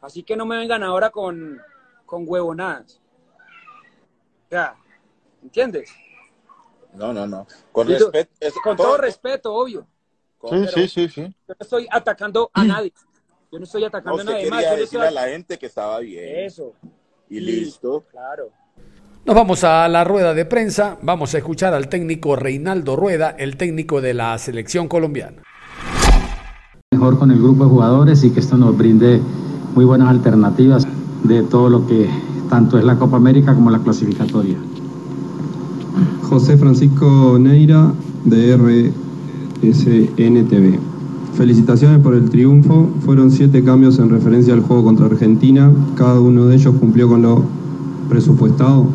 Así 0.00 0.22
que 0.22 0.36
no 0.36 0.46
me 0.46 0.56
vengan 0.58 0.82
ahora 0.82 1.10
con, 1.10 1.60
con 2.10 2.24
huevonadas. 2.26 3.00
Ya, 4.50 4.74
¿entiendes? 5.42 5.88
No, 6.92 7.12
no, 7.12 7.24
no. 7.24 7.46
Con 7.70 7.86
tú- 7.86 7.92
respeto. 7.92 8.30
es- 8.40 8.54
Con 8.64 8.76
todo 8.76 8.96
respeto, 8.96 9.54
obvio. 9.54 9.86
con- 10.38 10.66
Sí, 10.66 10.74
sí, 10.74 10.88
sí, 10.88 11.08
sí. 11.08 11.22
Yo 11.22 11.54
no 11.54 11.56
estoy 11.60 11.86
atacando 11.88 12.50
a 12.52 12.64
nadie. 12.64 12.92
Yo 13.52 13.58
no 13.58 13.64
estoy 13.64 13.82
No, 13.82 13.86
atacando 13.86 14.20
a 14.20 14.24
nadie 14.24 14.50
más. 14.50 14.58
quería 14.60 14.76
Yo 14.78 14.84
estoy- 14.84 15.06
a 15.06 15.10
la 15.12 15.28
gente 15.28 15.56
que 15.56 15.66
estaba 15.66 16.00
bien. 16.00 16.44
Eso, 16.46 16.72
Y 17.28 17.38
listo. 17.38 18.04
claro. 18.10 18.50
Nos 19.24 19.36
vamos 19.36 19.62
a 19.62 19.86
la 19.86 20.02
rueda 20.02 20.34
de 20.34 20.44
prensa. 20.46 20.98
Vamos 21.02 21.32
a 21.34 21.38
escuchar 21.38 21.74
al 21.74 21.88
técnico 21.88 22.34
Reinaldo 22.34 22.96
Rueda, 22.96 23.30
el 23.38 23.56
técnico 23.56 24.00
de 24.00 24.14
la 24.14 24.36
selección 24.38 24.88
colombiana. 24.88 25.42
mejor 26.92 27.18
con 27.20 27.30
el 27.30 27.38
grupo 27.38 27.64
de 27.64 27.70
jugadores 27.70 28.24
y 28.24 28.32
que 28.32 28.40
esto 28.40 28.56
nos 28.56 28.76
brinde 28.76 29.20
muy 29.74 29.84
buenas 29.84 30.08
alternativas 30.10 30.86
de 31.24 31.42
todo 31.42 31.70
lo 31.70 31.86
que 31.86 32.08
tanto 32.48 32.78
es 32.78 32.84
la 32.84 32.98
Copa 32.98 33.16
América 33.16 33.54
como 33.54 33.70
la 33.70 33.78
clasificatoria. 33.78 34.56
José 36.22 36.56
Francisco 36.56 37.38
Neira 37.38 37.92
de 38.24 38.56
RSNTV. 39.62 40.78
Felicitaciones 41.34 42.00
por 42.00 42.14
el 42.14 42.28
triunfo. 42.30 42.88
Fueron 43.00 43.30
siete 43.30 43.62
cambios 43.64 43.98
en 43.98 44.10
referencia 44.10 44.52
al 44.54 44.60
juego 44.60 44.84
contra 44.84 45.06
Argentina. 45.06 45.72
Cada 45.96 46.20
uno 46.20 46.46
de 46.46 46.56
ellos 46.56 46.74
cumplió 46.78 47.08
con 47.08 47.22
lo 47.22 47.42
presupuestado. 48.08 48.86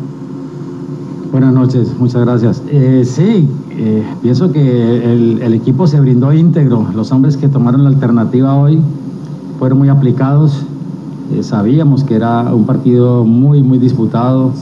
Buenas 1.32 1.52
noches, 1.52 1.92
muchas 1.98 2.24
gracias. 2.24 2.62
Eh, 2.68 3.02
sí, 3.04 3.48
eh, 3.70 4.02
pienso 4.22 4.52
que 4.52 5.12
el, 5.12 5.42
el 5.42 5.54
equipo 5.54 5.86
se 5.86 6.00
brindó 6.00 6.32
íntegro. 6.32 6.86
Los 6.94 7.12
hombres 7.12 7.36
que 7.36 7.48
tomaron 7.48 7.82
la 7.84 7.90
alternativa 7.90 8.54
hoy 8.54 8.80
fueron 9.58 9.78
muy 9.78 9.88
aplicados. 9.88 10.65
Eh, 11.32 11.42
sabíamos 11.42 12.04
que 12.04 12.14
era 12.14 12.54
un 12.54 12.66
partido 12.66 13.24
muy, 13.24 13.62
muy 13.62 13.78
disputado, 13.78 14.52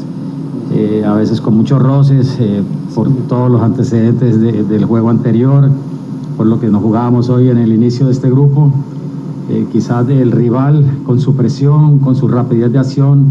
eh, 0.72 1.04
a 1.06 1.12
veces 1.14 1.40
con 1.40 1.56
muchos 1.56 1.80
roces 1.80 2.36
eh, 2.40 2.62
por 2.94 3.10
todos 3.28 3.50
los 3.50 3.60
antecedentes 3.60 4.40
de- 4.40 4.64
del 4.64 4.84
juego 4.86 5.10
anterior, 5.10 5.68
por 6.36 6.46
lo 6.46 6.58
que 6.58 6.68
nos 6.68 6.82
jugábamos 6.82 7.28
hoy 7.28 7.50
en 7.50 7.58
el 7.58 7.72
inicio 7.72 8.06
de 8.06 8.12
este 8.12 8.30
grupo. 8.30 8.72
Quizás 9.70 10.08
el 10.08 10.32
rival 10.32 10.86
con 11.04 11.20
su 11.20 11.34
presión, 11.36 11.98
con 11.98 12.16
su 12.16 12.28
rapidez 12.28 12.72
de 12.72 12.78
acción, 12.78 13.26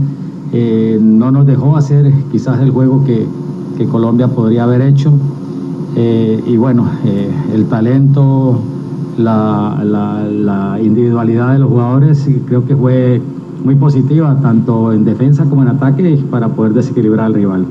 no 1.01 1.31
nos 1.31 1.47
dejó 1.47 1.75
hacer 1.75 2.13
quizás 2.31 2.61
el 2.61 2.69
juego 2.69 3.03
que, 3.03 3.25
Colombia 3.91 4.27
podría 4.27 4.63
haber 4.63 4.81
hecho. 4.81 5.11
Y 5.97 6.55
bueno, 6.55 6.85
el 7.51 7.65
talento, 7.65 8.59
la, 9.17 9.81
la- 9.83 10.23
la 10.29 10.81
individualidad 10.81 11.53
de 11.53 11.59
los 11.59 11.69
jugadores 11.69 12.27
y 12.27 12.33
creo 12.45 12.65
que 12.65 12.75
fue 12.75 13.21
muy 13.63 13.75
positiva, 13.75 14.37
tanto 14.41 14.91
en 14.91 15.05
defensa 15.05 15.45
como 15.45 15.61
en 15.61 15.69
ataque, 15.69 16.19
para 16.29 16.49
poder 16.49 16.73
desequilibrar 16.73 17.27
al 17.27 17.33
rival. 17.33 17.65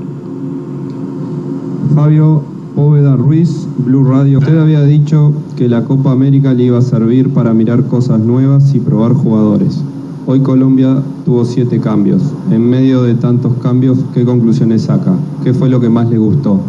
Fabio 1.94 2.42
Póveda 2.75 3.16
Ruiz, 3.16 3.66
Blue 3.84 4.04
Radio. 4.04 4.38
Usted 4.38 4.58
había 4.58 4.82
dicho 4.84 5.32
que 5.56 5.68
la 5.68 5.84
Copa 5.84 6.12
América 6.12 6.54
le 6.54 6.64
iba 6.64 6.78
a 6.78 6.82
servir 6.82 7.28
para 7.34 7.52
mirar 7.52 7.84
cosas 7.84 8.20
nuevas 8.20 8.75
y 8.75 8.80
probar 8.80 9.12
jugadores. 9.12 9.82
Hoy 10.26 10.40
Colombia 10.40 11.02
tuvo 11.26 11.44
siete 11.44 11.80
cambios. 11.80 12.22
En 12.50 12.68
medio 12.70 13.02
de 13.02 13.14
tantos 13.14 13.52
cambios, 13.62 13.99
¿qué 14.14 14.25
conclusiones 14.25 14.82
saca? 14.82 15.12
¿Qué 15.44 15.52
fue 15.52 15.68
lo 15.68 15.80
que 15.80 15.88
más 15.90 16.08
le 16.08 16.16
gustó? 16.16 16.61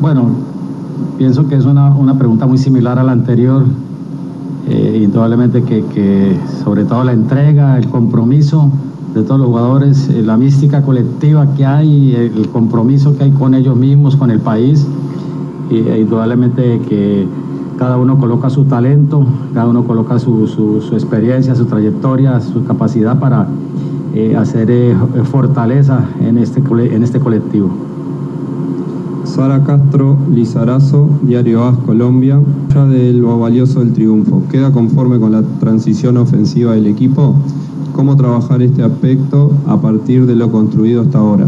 Bueno, 0.00 0.28
pienso 1.18 1.48
que 1.48 1.56
es 1.56 1.64
una, 1.64 1.90
una 1.94 2.18
pregunta 2.18 2.46
muy 2.46 2.58
similar 2.58 2.98
a 2.98 3.04
la 3.04 3.12
anterior. 3.12 3.64
Eh, 4.68 5.00
indudablemente 5.04 5.62
que, 5.62 5.84
que 5.86 6.36
sobre 6.62 6.84
todo 6.84 7.02
la 7.02 7.12
entrega, 7.12 7.76
el 7.78 7.88
compromiso 7.88 8.70
de 9.14 9.22
todos 9.22 9.40
los 9.40 9.48
jugadores, 9.48 10.08
eh, 10.08 10.22
la 10.22 10.36
mística 10.36 10.82
colectiva 10.82 11.54
que 11.54 11.66
hay, 11.66 12.14
el, 12.14 12.48
compromiso 12.48 13.16
que 13.16 13.24
hay 13.24 13.30
con 13.32 13.54
ellos 13.54 13.76
mismos, 13.76 14.16
con 14.16 14.30
el 14.30 14.38
país, 14.38 14.86
y 15.70 15.76
eh, 15.78 16.00
indudablemente 16.00 16.80
que 16.88 17.26
cada 17.78 17.96
uno 17.96 18.18
coloca 18.18 18.50
su 18.50 18.64
talento, 18.64 19.26
cada 19.54 19.66
uno 19.66 19.84
coloca 19.84 20.18
su, 20.18 20.46
su- 20.46 20.94
experiencia, 20.94 21.54
su 21.54 21.64
trayectoria, 21.64 22.40
su 22.40 22.64
capacidad 22.64 23.18
para 23.18 23.48
eh, 24.14 24.36
hacer 24.36 24.70
eh, 24.70 24.94
fortaleza 25.24 26.04
en 26.20 26.38
este, 26.38 26.62
en 26.94 27.02
este 27.02 27.18
colectivo. 27.18 27.70
Sara 29.30 29.62
Castro 29.62 30.18
Lizarazo, 30.34 31.08
Diario 31.22 31.64
AS 31.64 31.76
Colombia. 31.86 32.40
Ya 32.74 32.84
de 32.84 33.12
lo 33.12 33.38
valioso 33.38 33.78
del 33.78 33.92
triunfo, 33.92 34.42
¿queda 34.50 34.72
conforme 34.72 35.20
con 35.20 35.30
la 35.30 35.42
transición 35.60 36.16
ofensiva 36.16 36.72
del 36.72 36.88
equipo? 36.88 37.36
¿Cómo 37.94 38.16
trabajar 38.16 38.60
este 38.60 38.82
aspecto 38.82 39.52
a 39.68 39.80
partir 39.80 40.26
de 40.26 40.34
lo 40.34 40.50
construido 40.50 41.02
hasta 41.02 41.18
ahora? 41.18 41.46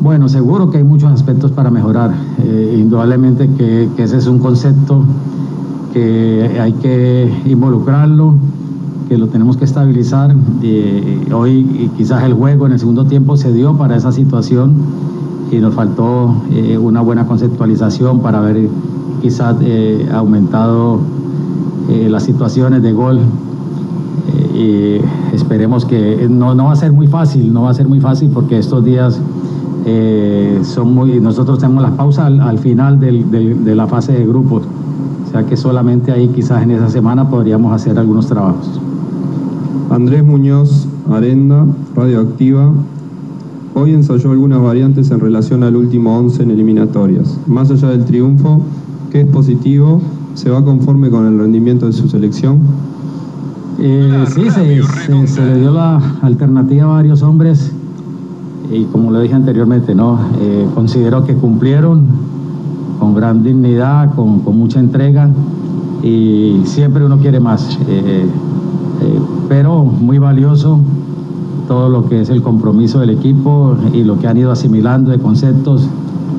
Bueno, 0.00 0.28
seguro 0.28 0.68
que 0.70 0.78
hay 0.78 0.84
muchos 0.84 1.12
aspectos 1.12 1.52
para 1.52 1.70
mejorar. 1.70 2.12
Eh, 2.42 2.76
indudablemente 2.80 3.48
que, 3.56 3.88
ese 3.96 4.16
es 4.16 4.26
un 4.26 4.40
concepto 4.40 5.04
que 5.92 6.58
hay 6.60 6.72
que 6.72 7.32
involucrarlo, 7.46 8.34
que 9.08 9.16
lo 9.16 9.28
tenemos 9.28 9.56
que 9.56 9.64
estabilizar. 9.64 10.34
Eh, 10.62 11.28
hoy 11.32 11.88
quizás 11.96 12.24
el 12.24 12.34
juego 12.34 12.66
en 12.66 12.72
el 12.72 12.80
segundo 12.80 13.04
tiempo 13.04 13.36
se 13.36 13.52
dio 13.52 13.76
para 13.76 13.96
esa 13.96 14.10
situación 14.10 14.74
y 15.50 15.56
nos 15.58 15.74
faltó 15.74 16.34
eh, 16.50 16.76
una 16.78 17.00
buena 17.02 17.26
conceptualización 17.26 18.20
para 18.20 18.38
haber 18.38 18.68
quizás 19.22 19.56
eh, 19.62 20.08
aumentado 20.12 20.98
eh, 21.90 22.08
las 22.10 22.22
situaciones 22.24 22.82
de 22.82 22.92
gol 22.92 23.18
Eh, 24.56 25.00
y 25.32 25.34
esperemos 25.36 25.84
que 25.84 26.26
no, 26.28 26.54
no 26.54 26.64
va 26.64 26.72
a 26.72 26.76
ser 26.76 26.90
muy 26.92 27.06
fácil, 27.06 27.52
no 27.52 27.62
va 27.62 27.70
a 27.70 27.74
ser 27.74 27.86
muy 27.86 28.00
fácil 28.00 28.28
porque 28.34 28.58
estos 28.58 28.84
días 28.84 29.20
eh, 29.86 30.60
son 30.64 30.92
muy, 30.94 31.20
nosotros 31.20 31.58
tenemos 31.60 31.82
la 31.82 31.90
pausa 31.96 32.26
al, 32.26 32.40
al 32.40 32.58
final 32.58 32.98
del- 32.98 33.30
del- 33.30 33.64
de 33.64 33.74
la 33.76 33.86
fase 33.86 34.12
de 34.12 34.26
grupos, 34.26 34.62
o 35.28 35.30
sea 35.30 35.44
que 35.46 35.56
solamente 35.56 36.10
ahí 36.10 36.26
quizás 36.34 36.62
en 36.64 36.72
esa 36.72 36.88
semana 36.88 37.28
podríamos 37.30 37.72
hacer 37.72 37.96
algunos 37.98 38.26
trabajos. 38.26 38.80
Andrés 39.90 40.24
Muñoz, 40.24 40.88
Arenda, 41.10 41.64
Radioactiva. 41.94 42.72
Hoy 43.78 43.92
ensayó 43.92 44.30
algunas 44.30 44.62
variantes 44.62 45.10
en 45.10 45.20
relación 45.20 45.62
al 45.62 45.76
último 45.76 46.16
11 46.18 46.44
en 46.44 46.50
eliminatorias. 46.50 47.38
Más 47.46 47.70
allá 47.70 47.88
del 47.90 48.06
triunfo, 48.06 48.62
que 49.10 49.20
es 49.20 49.26
positivo, 49.26 50.00
¿se 50.32 50.48
va 50.48 50.64
conforme 50.64 51.10
con 51.10 51.26
el 51.26 51.38
rendimiento 51.38 51.84
de 51.84 51.92
su 51.92 52.08
selección? 52.08 52.60
Eh, 53.78 54.24
sí, 54.28 54.48
se, 54.50 54.82
se- 54.82 55.26
se 55.26 55.44
le 55.44 55.60
dio 55.60 55.72
la 55.72 56.00
alternativa 56.22 56.84
a 56.84 56.88
varios 56.94 57.22
hombres 57.22 57.70
y 58.72 58.84
como 58.84 59.10
lo 59.10 59.20
dije 59.20 59.34
anteriormente, 59.34 59.94
¿no? 59.94 60.20
Eh, 60.40 60.66
considero 60.74 61.26
que 61.26 61.34
cumplieron 61.34 62.06
con 62.98 63.14
gran 63.14 63.42
dignidad, 63.42 64.14
con, 64.14 64.40
con 64.40 64.56
mucha 64.56 64.80
entrega 64.80 65.28
y 66.02 66.62
siempre 66.64 67.04
uno 67.04 67.18
quiere 67.18 67.40
más, 67.40 67.78
eh, 67.88 68.24
eh, 69.02 69.18
pero 69.50 69.84
muy 69.84 70.16
valioso 70.18 70.80
todo 71.66 71.88
lo 71.88 72.08
que 72.08 72.20
es 72.20 72.30
el 72.30 72.42
compromiso 72.42 73.00
del 73.00 73.10
equipo 73.10 73.76
y 73.92 74.02
lo 74.04 74.18
que 74.18 74.26
han 74.28 74.36
ido 74.36 74.50
asimilando 74.52 75.10
de 75.10 75.18
conceptos. 75.18 75.88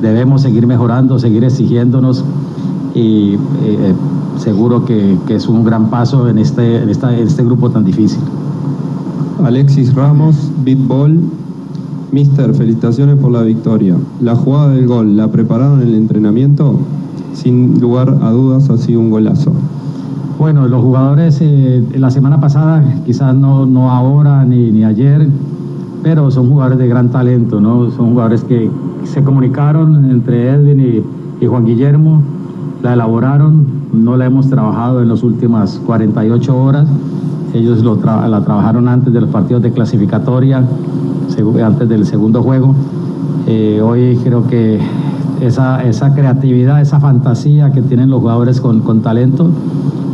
Debemos 0.02 0.42
seguir 0.42 0.66
mejorando, 0.66 1.18
seguir 1.18 1.44
exigiéndonos 1.44 2.24
y 2.94 3.34
eh, 3.64 3.94
seguro 4.38 4.84
que, 4.84 5.16
es 5.28 5.48
un 5.48 5.64
gran 5.64 5.90
paso 5.90 6.28
en 6.28 6.38
este, 6.38 6.82
en 6.82 6.88
esta- 6.88 7.16
este 7.16 7.44
grupo 7.44 7.70
tan 7.70 7.84
difícil. 7.84 8.20
Alexis 9.44 9.94
Ramos, 9.94 10.36
Bitball. 10.64 11.20
Mister, 12.10 12.54
felicitaciones 12.54 13.16
por 13.16 13.30
la 13.30 13.42
victoria. 13.42 13.94
La 14.22 14.34
jugada 14.34 14.70
del 14.70 14.86
gol, 14.86 15.16
¿la 15.16 15.30
prepararon 15.30 15.82
en 15.82 15.88
el 15.88 15.94
entrenamiento? 15.94 16.76
Sin 17.34 17.80
lugar 17.80 18.18
a 18.22 18.30
dudas, 18.30 18.70
ha 18.70 18.78
sido 18.78 19.00
un 19.00 19.10
golazo. 19.10 19.52
Bueno, 20.38 20.68
los 20.68 20.82
jugadores 20.82 21.38
eh, 21.40 21.82
la 21.96 22.12
semana 22.12 22.40
pasada, 22.40 22.84
quizás 23.04 23.34
no, 23.34 23.66
no 23.66 23.90
ahora 23.90 24.44
ni, 24.44 24.70
ni 24.70 24.84
ayer, 24.84 25.28
pero 26.04 26.30
son 26.30 26.48
jugadores 26.48 26.78
de 26.78 26.86
gran 26.86 27.08
talento, 27.08 27.60
¿no? 27.60 27.90
Son 27.90 28.10
jugadores 28.10 28.44
que 28.44 28.70
se 29.02 29.24
comunicaron 29.24 30.08
entre 30.08 30.50
Edwin 30.50 31.04
y, 31.40 31.46
Juan 31.46 31.64
Guillermo, 31.64 32.22
la 32.82 32.92
elaboraron, 32.92 33.66
no 33.92 34.16
la 34.16 34.26
hemos 34.26 34.48
trabajado 34.48 35.02
en 35.02 35.08
las 35.08 35.24
últimas 35.24 35.80
48 35.84 36.56
horas. 36.56 36.88
Ellos 37.52 37.82
la 37.82 38.40
trabajaron 38.42 38.86
antes 38.86 39.12
de 39.12 39.20
los 39.20 39.30
partidos 39.30 39.62
de 39.62 39.72
clasificatoria, 39.72 40.62
antes 41.64 41.88
del 41.88 42.06
segundo 42.06 42.44
juego. 42.44 42.76
Eh, 43.48 43.80
hoy 43.82 44.16
creo 44.22 44.46
que 44.46 44.78
esa, 45.40 45.82
esa 45.82 46.14
creatividad, 46.14 46.80
esa 46.80 47.00
fantasía 47.00 47.72
que 47.72 47.82
tienen 47.82 48.10
los 48.10 48.20
jugadores 48.20 48.60
con, 48.60 48.80
con 48.80 49.00
talento, 49.00 49.50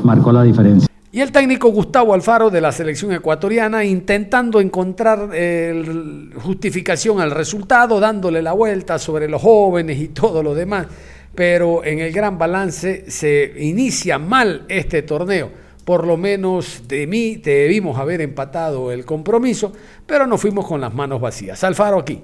marcó 0.05 0.33
la 0.33 0.43
diferencia. 0.43 0.89
Y 1.11 1.21
el 1.21 1.31
técnico 1.31 1.69
Gustavo 1.69 2.13
Alfaro 2.13 2.51
de 2.51 2.61
la 2.61 2.73
selección 2.73 3.13
ecuatoriana 3.13 3.85
intentando 3.85 4.61
encontrar 4.61 5.31
eh, 5.33 6.31
justificación 6.43 7.21
al 7.21 7.31
resultado, 7.31 8.01
dándole 8.01 8.43
la 8.43 8.53
vuelta 8.53 8.99
sobre 8.99 9.29
los 9.29 9.41
jóvenes 9.41 10.01
y 10.01 10.09
todo 10.15 10.43
lo 10.43 10.55
demás. 10.55 10.89
Pero 11.35 11.85
en 11.85 12.01
el 12.01 12.13
gran 12.13 12.37
balance 12.37 13.11
se 13.11 13.55
inicia 13.59 14.19
mal 14.19 14.65
este 14.69 15.03
torneo. 15.03 15.51
Por 15.85 16.07
lo 16.07 16.17
menos 16.17 16.89
de 16.89 17.07
mí 17.07 17.37
debimos 17.37 17.99
haber 17.99 18.21
empatado 18.21 18.91
el 18.91 19.05
compromiso, 19.05 19.73
pero 20.07 20.27
nos 20.27 20.41
fuimos 20.41 20.67
con 20.67 20.81
las 20.81 20.95
manos 20.95 21.21
vacías. 21.21 21.63
Alfaro 21.63 22.01
aquí. 22.01 22.23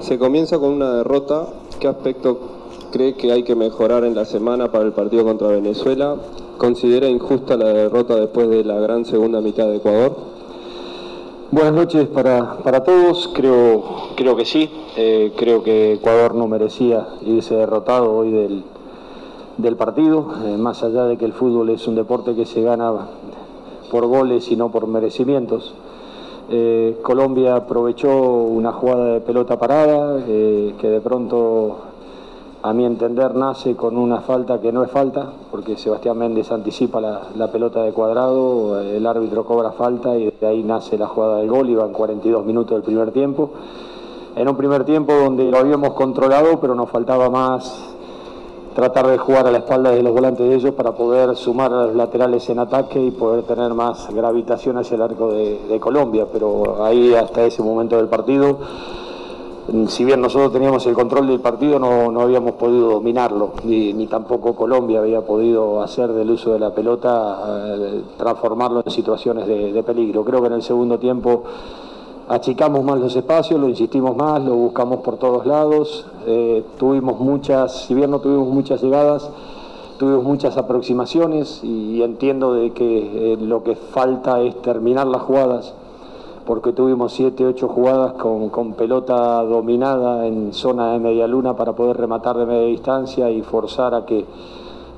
Se 0.00 0.18
comienza 0.18 0.58
con 0.58 0.72
una 0.72 0.96
derrota. 0.96 1.46
¿Qué 1.80 1.88
aspecto 1.88 2.61
cree 2.92 3.14
que 3.14 3.32
hay 3.32 3.42
que 3.42 3.56
mejorar 3.56 4.04
en 4.04 4.14
la 4.14 4.24
semana 4.24 4.70
para 4.70 4.84
el 4.84 4.92
partido 4.92 5.24
contra 5.24 5.48
Venezuela? 5.48 6.14
¿Considera 6.58 7.08
injusta 7.08 7.56
la 7.56 7.68
derrota 7.68 8.14
después 8.14 8.48
de 8.48 8.62
la 8.62 8.78
gran 8.78 9.04
segunda 9.04 9.40
mitad 9.40 9.66
de 9.66 9.76
Ecuador? 9.78 10.14
Buenas 11.50 11.72
noches 11.72 12.06
para, 12.06 12.58
para 12.58 12.84
todos, 12.84 13.28
creo, 13.34 13.82
creo 14.14 14.36
que 14.36 14.44
sí, 14.44 14.70
Eh, 14.94 15.32
creo 15.36 15.62
que 15.62 15.94
Ecuador 15.94 16.34
no 16.34 16.46
merecía 16.46 17.08
irse 17.22 17.54
derrotado 17.54 18.12
hoy 18.12 18.30
del, 18.30 18.62
del 19.56 19.76
partido, 19.76 20.26
Eh, 20.44 20.58
más 20.58 20.82
allá 20.82 21.06
de 21.06 21.16
que 21.16 21.24
el 21.24 21.32
fútbol 21.32 21.70
es 21.70 21.88
un 21.88 21.94
deporte 21.94 22.34
que 22.34 22.44
se 22.44 22.60
gana 22.60 22.92
por 23.90 24.06
goles 24.06 24.50
y 24.52 24.56
no 24.56 24.70
por 24.70 24.86
merecimientos. 24.86 25.72
Eh, 26.50 26.98
Colombia 27.02 27.56
aprovechó 27.56 28.10
una 28.12 28.72
jugada 28.72 29.14
de 29.14 29.20
pelota 29.20 29.58
parada 29.58 30.22
que 30.26 30.88
de 30.88 31.00
pronto, 31.00 31.76
a 32.62 32.72
mi 32.72 32.84
entender, 32.84 33.34
nace 33.34 33.74
con 33.74 33.96
una 33.96 34.20
falta 34.20 34.60
que 34.60 34.70
no 34.70 34.84
es 34.84 34.90
falta, 34.90 35.32
porque 35.50 35.76
Sebastián 35.76 36.18
Méndez 36.18 36.52
anticipa 36.52 37.00
la, 37.00 37.22
la 37.36 37.50
pelota 37.50 37.82
de 37.82 37.92
cuadrado, 37.92 38.80
el 38.80 39.06
árbitro 39.06 39.44
cobra 39.44 39.72
falta 39.72 40.16
y 40.16 40.30
de 40.30 40.46
ahí 40.46 40.62
nace 40.62 40.96
la 40.96 41.08
jugada 41.08 41.38
del 41.38 41.48
gol, 41.48 41.68
iban 41.68 41.92
42 41.92 42.44
minutos 42.44 42.76
del 42.76 42.82
primer 42.82 43.10
tiempo. 43.10 43.50
En 44.36 44.48
un 44.48 44.56
primer 44.56 44.84
tiempo 44.84 45.12
donde 45.12 45.50
lo 45.50 45.58
habíamos 45.58 45.94
controlado, 45.94 46.58
pero 46.60 46.74
nos 46.74 46.88
faltaba 46.88 47.28
más 47.28 47.92
tratar 48.74 49.06
de 49.06 49.18
jugar 49.18 49.46
a 49.46 49.50
la 49.50 49.58
espalda 49.58 49.90
de 49.90 50.02
los 50.02 50.12
volantes 50.12 50.48
de 50.48 50.54
ellos 50.54 50.74
para 50.74 50.92
poder 50.92 51.36
sumar 51.36 51.72
a 51.72 51.86
los 51.86 51.94
laterales 51.94 52.48
en 52.48 52.58
ataque 52.58 53.00
y 53.00 53.10
poder 53.10 53.44
tener 53.44 53.74
más 53.74 54.08
gravitación 54.12 54.78
hacia 54.78 54.94
el 54.94 55.02
arco 55.02 55.32
de, 55.32 55.78
Colombia. 55.80 56.26
Pero 56.32 56.84
ahí 56.84 57.14
hasta 57.14 57.44
ese 57.44 57.62
momento 57.62 57.96
del 57.96 58.08
partido, 58.08 58.58
si 59.88 60.04
bien 60.04 60.20
nosotros 60.20 60.52
teníamos 60.52 60.84
el 60.86 60.94
control 60.94 61.28
del 61.28 61.40
partido, 61.40 61.78
no, 61.78 62.10
no 62.10 62.20
habíamos 62.20 62.52
podido 62.52 62.90
dominarlo, 62.90 63.52
ni, 63.64 64.06
tampoco 64.06 64.54
Colombia 64.54 64.98
había 64.98 65.20
podido 65.20 65.80
hacer 65.82 66.12
del 66.12 66.30
uso 66.30 66.52
de 66.52 66.58
la 66.58 66.74
pelota, 66.74 67.76
eh, 67.76 68.02
transformarlo 68.18 68.82
en 68.84 68.90
situaciones 68.90 69.46
de, 69.46 69.72
de 69.72 69.82
peligro. 69.82 70.24
Creo 70.24 70.40
que 70.40 70.48
en 70.48 70.54
el 70.54 70.62
segundo 70.62 70.98
tiempo 70.98 71.44
achicamos 72.28 72.82
más 72.84 72.98
los 72.98 73.14
espacios, 73.14 73.60
lo 73.60 73.68
insistimos 73.68 74.16
más, 74.16 74.42
lo 74.42 74.54
buscamos 74.54 75.00
por 75.00 75.16
todos 75.16 75.46
lados, 75.46 76.06
eh, 76.26 76.64
tuvimos 76.78 77.20
muchas, 77.20 77.84
si 77.86 77.94
bien 77.94 78.10
no 78.10 78.20
tuvimos 78.20 78.48
muchas 78.48 78.82
llegadas, 78.82 79.28
tuvimos 79.98 80.24
muchas 80.24 80.56
aproximaciones 80.56 81.62
y 81.62 82.02
entiendo 82.02 82.54
de 82.54 82.72
que 82.72 83.34
eh, 83.34 83.36
lo 83.36 83.62
que 83.62 83.76
falta 83.76 84.40
es 84.40 84.60
terminar 84.62 85.06
las 85.06 85.22
jugadas, 85.22 85.74
porque 86.46 86.72
tuvimos 86.72 87.12
siete, 87.12 87.46
ocho 87.46 87.68
jugadas 87.68 88.14
con, 88.14 88.48
con 88.50 88.72
pelota 88.74 89.42
dominada 89.44 90.26
en 90.26 90.52
zona 90.52 90.92
de 90.92 90.98
media 90.98 91.26
luna 91.26 91.54
para 91.54 91.72
poder 91.74 91.96
rematar 91.96 92.36
de 92.36 92.46
media 92.46 92.66
distancia 92.66 93.30
y 93.30 93.42
forzar 93.42 93.94
a 93.94 94.04
que 94.04 94.24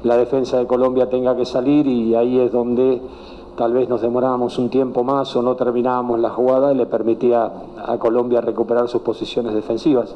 la 0.05 0.17
defensa 0.17 0.59
de 0.59 0.67
Colombia 0.67 1.09
tenga 1.09 1.37
que 1.37 1.45
salir 1.45 1.87
y 1.87 2.15
ahí 2.15 2.39
es 2.39 2.53
donde 2.53 3.01
tal 3.57 3.73
vez 3.73 3.89
nos 3.89 4.01
demorábamos 4.01 4.59
un 4.59 4.69
tiempo 4.69 5.05
más 5.05 5.35
o 5.37 5.43
no 5.43 5.55
terminábamos 5.55 6.19
la 6.19 6.31
jugada 6.31 6.73
y 6.73 6.77
le 6.77 6.87
permitía 6.87 7.51
a 7.87 7.99
Colombia 7.99 8.41
recuperar 8.41 8.89
sus 8.89 9.03
posiciones 9.03 9.55
defensivas. 9.55 10.15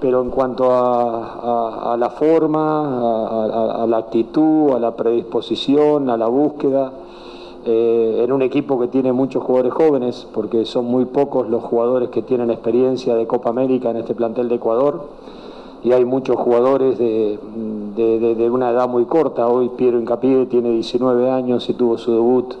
Pero 0.00 0.22
en 0.22 0.30
cuanto 0.30 0.70
a, 0.70 1.92
a- 1.92 1.96
la 1.96 2.10
forma, 2.10 3.38
a- 3.38 3.82
a 3.82 3.86
la 3.86 3.96
actitud, 3.98 4.72
a 4.72 4.78
la 4.78 4.92
predisposición, 4.96 6.08
a 6.08 6.16
la 6.16 6.26
búsqueda, 6.28 6.90
eh, 7.64 8.22
en 8.24 8.32
un 8.32 8.42
equipo 8.42 8.78
que 8.80 8.88
tiene 8.88 9.12
muchos 9.12 9.42
jugadores 9.44 9.72
jóvenes, 9.74 10.26
porque 10.32 10.64
son 10.64 10.86
muy 10.86 11.04
pocos 11.04 11.48
los 11.48 11.62
jugadores 11.62 12.08
que 12.10 12.22
tienen 12.22 12.50
experiencia 12.50 13.14
de 13.14 13.26
Copa 13.26 13.50
América 13.50 13.90
en 13.90 13.98
este 13.98 14.14
plantel 14.14 14.48
de 14.48 14.54
Ecuador, 14.56 15.08
y 15.82 15.92
hay 15.92 16.04
muchos 16.04 16.36
jugadores 16.36 16.98
de, 16.98 17.38
de- 17.96 18.18
de- 18.18 18.34
de 18.34 18.50
una 18.50 18.70
edad 18.70 18.88
muy 18.88 19.04
corta. 19.06 19.48
Hoy 19.48 19.70
Piero 19.76 19.98
Incapié 19.98 20.46
tiene 20.46 20.70
19 20.72 21.30
años 21.30 21.68
y 21.70 21.74
tuvo 21.74 21.96
su 21.96 22.12
debut 22.12 22.54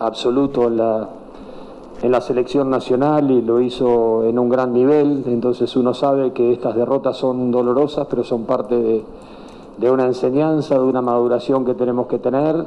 absoluto 0.00 0.64
en 0.64 0.76
la, 0.76 1.08
en 2.02 2.12
la 2.12 2.20
selección 2.20 2.68
nacional 2.70 3.30
y 3.30 3.40
lo 3.40 3.60
hizo 3.62 4.24
en 4.24 4.38
un 4.38 4.48
gran 4.50 4.72
nivel. 4.74 5.24
Entonces 5.26 5.74
uno 5.76 5.94
sabe 5.94 6.32
que 6.32 6.52
estas 6.52 6.76
derrotas 6.76 7.16
son 7.16 7.50
dolorosas, 7.50 8.06
pero 8.10 8.22
son 8.22 8.44
parte 8.44 8.76
de, 8.76 9.02
de 9.78 9.90
una 9.90 10.04
enseñanza, 10.04 10.74
de 10.74 10.84
una 10.84 11.00
maduración 11.00 11.64
que 11.64 11.72
tenemos 11.74 12.06
que 12.06 12.18
tener 12.18 12.64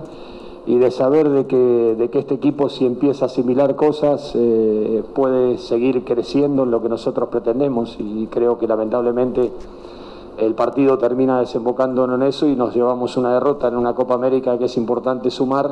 y 0.65 0.77
de 0.77 0.91
saber 0.91 1.29
de 1.29 1.47
que, 1.47 1.95
de 1.97 2.09
que 2.09 2.19
este 2.19 2.35
equipo 2.35 2.69
si 2.69 2.85
empieza 2.85 3.25
a 3.25 3.27
asimilar 3.27 3.75
cosas 3.75 4.33
eh, 4.35 5.03
puede 5.15 5.57
seguir 5.57 6.03
creciendo 6.03 6.63
en 6.63 6.71
lo 6.71 6.81
que 6.81 6.89
nosotros 6.89 7.29
pretendemos 7.29 7.97
y 7.99 8.27
creo 8.27 8.59
que 8.59 8.67
lamentablemente 8.67 9.51
el 10.37 10.55
partido 10.55 10.97
termina 10.97 11.39
desembocando 11.39 12.05
en 12.05 12.21
eso 12.23 12.47
y 12.47 12.55
nos 12.55 12.73
llevamos 12.73 13.17
una 13.17 13.33
derrota 13.33 13.67
en 13.67 13.75
una 13.75 13.93
Copa 13.93 14.15
América 14.15 14.57
que 14.57 14.65
es 14.65 14.77
importante 14.77 15.29
sumar, 15.29 15.71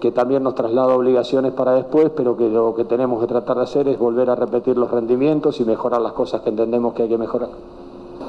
que 0.00 0.12
también 0.12 0.42
nos 0.42 0.54
traslada 0.54 0.94
obligaciones 0.94 1.52
para 1.52 1.72
después, 1.72 2.10
pero 2.14 2.36
que 2.36 2.48
lo 2.48 2.74
que 2.74 2.84
tenemos 2.84 3.20
que 3.20 3.26
tratar 3.26 3.56
de 3.56 3.62
hacer 3.62 3.88
es 3.88 3.98
volver 3.98 4.28
a 4.28 4.34
repetir 4.34 4.76
los 4.76 4.90
rendimientos 4.90 5.60
y 5.60 5.64
mejorar 5.64 6.02
las 6.02 6.12
cosas 6.12 6.42
que 6.42 6.50
entendemos 6.50 6.94
que 6.94 7.04
hay 7.04 7.08
que 7.08 7.18
mejorar. 7.18 7.48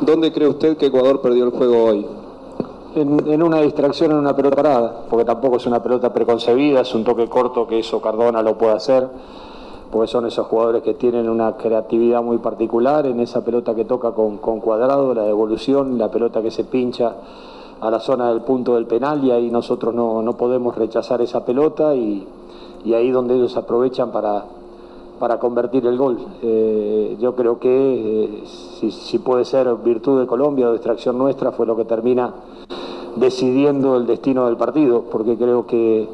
¿Dónde 0.02 0.32
cree 0.32 0.48
usted 0.48 0.78
que 0.78 0.86
Ecuador 0.86 1.22
perdió 1.22 1.44
el 1.44 1.52
juego 1.52 1.84
hoy? 1.84 2.06
En, 2.96 3.44
una 3.44 3.62
distracción 3.62 4.12
en 4.12 4.18
una 4.18 4.36
pelota 4.36 4.56
parada, 4.56 5.06
porque 5.10 5.26
tampoco 5.26 5.58
es 5.58 5.66
una 5.66 5.84
pelota 5.84 6.12
preconcebida, 6.14 6.82
es 6.82 6.96
un 6.96 7.04
toque 7.04 7.28
corto 7.28 7.68
que 7.68 7.80
eso 7.80 8.02
Cardona 8.02 8.42
lo 8.42 8.58
puede 8.58 8.74
hacer. 8.74 9.08
porque 9.92 10.08
son 10.08 10.26
esos 10.26 10.48
jugadores 10.48 10.84
que 10.84 10.96
tienen 10.96 11.30
una 11.30 11.56
creatividad 11.56 12.22
muy 12.22 12.40
particular 12.40 13.06
en 13.06 13.20
esa 13.20 13.46
pelota 13.46 13.74
que 13.76 13.86
toca 13.86 14.12
con, 14.12 14.38
con 14.38 14.60
cuadrado, 14.60 15.14
la 15.14 15.24
devolución, 15.24 15.98
la 15.98 16.10
pelota 16.10 16.42
que 16.42 16.52
se 16.52 16.64
pincha 16.64 17.16
a 17.80 17.92
la 17.92 18.00
zona 18.00 18.30
del 18.30 18.42
punto 18.42 18.76
del 18.76 18.86
penal 18.86 19.24
y 19.24 19.32
ahí 19.32 19.52
nosotros 19.52 19.94
no, 19.94 20.22
no 20.22 20.34
podemos 20.36 20.76
rechazar 20.76 21.22
esa 21.22 21.46
pelota 21.46 21.96
y, 21.96 22.28
y 22.84 22.94
ahí 22.94 23.12
donde 23.12 23.36
ellos 23.36 23.56
aprovechan 23.56 24.12
para, 24.12 24.46
para 25.20 25.40
convertir 25.40 25.86
el 25.86 25.98
gol. 25.98 26.18
Eh, 26.42 27.18
yo 27.20 27.36
creo 27.36 27.60
que 27.60 27.70
eh, 27.70 28.44
si, 28.90 29.20
puede 29.20 29.46
ser 29.46 29.74
virtud 29.76 30.20
de 30.20 30.28
Colombia 30.28 30.70
o 30.70 30.74
distracción 30.74 31.18
nuestra 31.18 31.52
fue 31.52 31.66
lo 31.66 31.76
que 31.76 31.86
termina 31.86 32.34
decidiendo 33.16 33.98
el 33.98 34.06
destino 34.06 34.46
del 34.46 34.58
partido, 34.58 35.06
porque 35.12 35.36
creo 35.38 35.66
que 35.66 36.08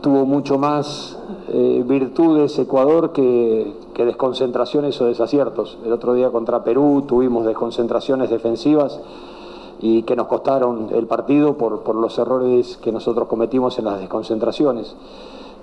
tuvo 0.00 0.26
mucho 0.26 0.58
más 0.58 1.18
eh, 1.48 1.84
virtudes 1.86 2.58
Ecuador 2.58 3.12
que, 3.12 3.74
desconcentraciones 3.96 5.00
o 5.00 5.06
desaciertos. 5.06 5.76
El 5.84 5.92
otro 5.92 6.14
día 6.14 6.30
contra 6.30 6.62
Perú 6.62 7.04
tuvimos 7.08 7.44
desconcentraciones 7.44 8.30
defensivas 8.30 9.00
y 9.80 10.02
que 10.04 10.14
nos 10.14 10.28
costaron 10.28 10.90
el 10.92 11.06
partido 11.06 11.54
por 11.54 11.96
los 11.96 12.16
errores 12.16 12.76
que 12.76 12.92
nosotros 12.92 13.26
cometimos 13.26 13.76
en 13.80 13.86
las 13.86 13.98
desconcentraciones 13.98 14.94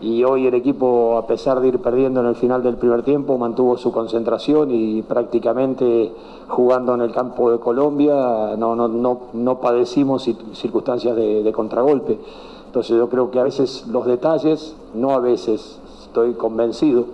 y 0.02 0.24
hoy 0.24 0.48
el 0.48 0.54
equipo, 0.54 1.18
a 1.18 1.26
pesar 1.26 1.62
de 1.62 1.70
ir 1.70 1.80
perdiendo 1.80 2.20
en 2.20 2.26
el 2.26 2.36
final 2.36 2.62
del 2.62 2.76
primer 2.76 3.04
tiempo, 3.04 3.38
mantuvo 3.38 3.78
su 3.78 3.92
concentración 3.92 4.70
y 4.72 5.02
prácticamente 5.04 6.12
jugando 6.48 6.94
en 6.94 7.02
el 7.02 7.12
campo 7.12 7.52
de 7.52 7.60
Colombia 7.60 8.56
no, 8.58 8.76
no, 8.76 8.88
no, 8.88 9.20
no 9.34 9.62
padecimos 9.62 10.30
circunstancias 10.54 11.16
de, 11.16 11.44
de, 11.44 11.52
contragolpe. 11.54 12.20
Entonces 12.66 12.98
yo 12.98 13.08
creo 13.10 13.32
que 13.32 13.40
a 13.40 13.44
veces 13.44 13.88
los 13.88 14.06
detalles, 14.06 14.76
no 14.94 15.12
a 15.12 15.20
veces, 15.20 15.80
estoy 16.04 16.34
convencido, 16.34 17.06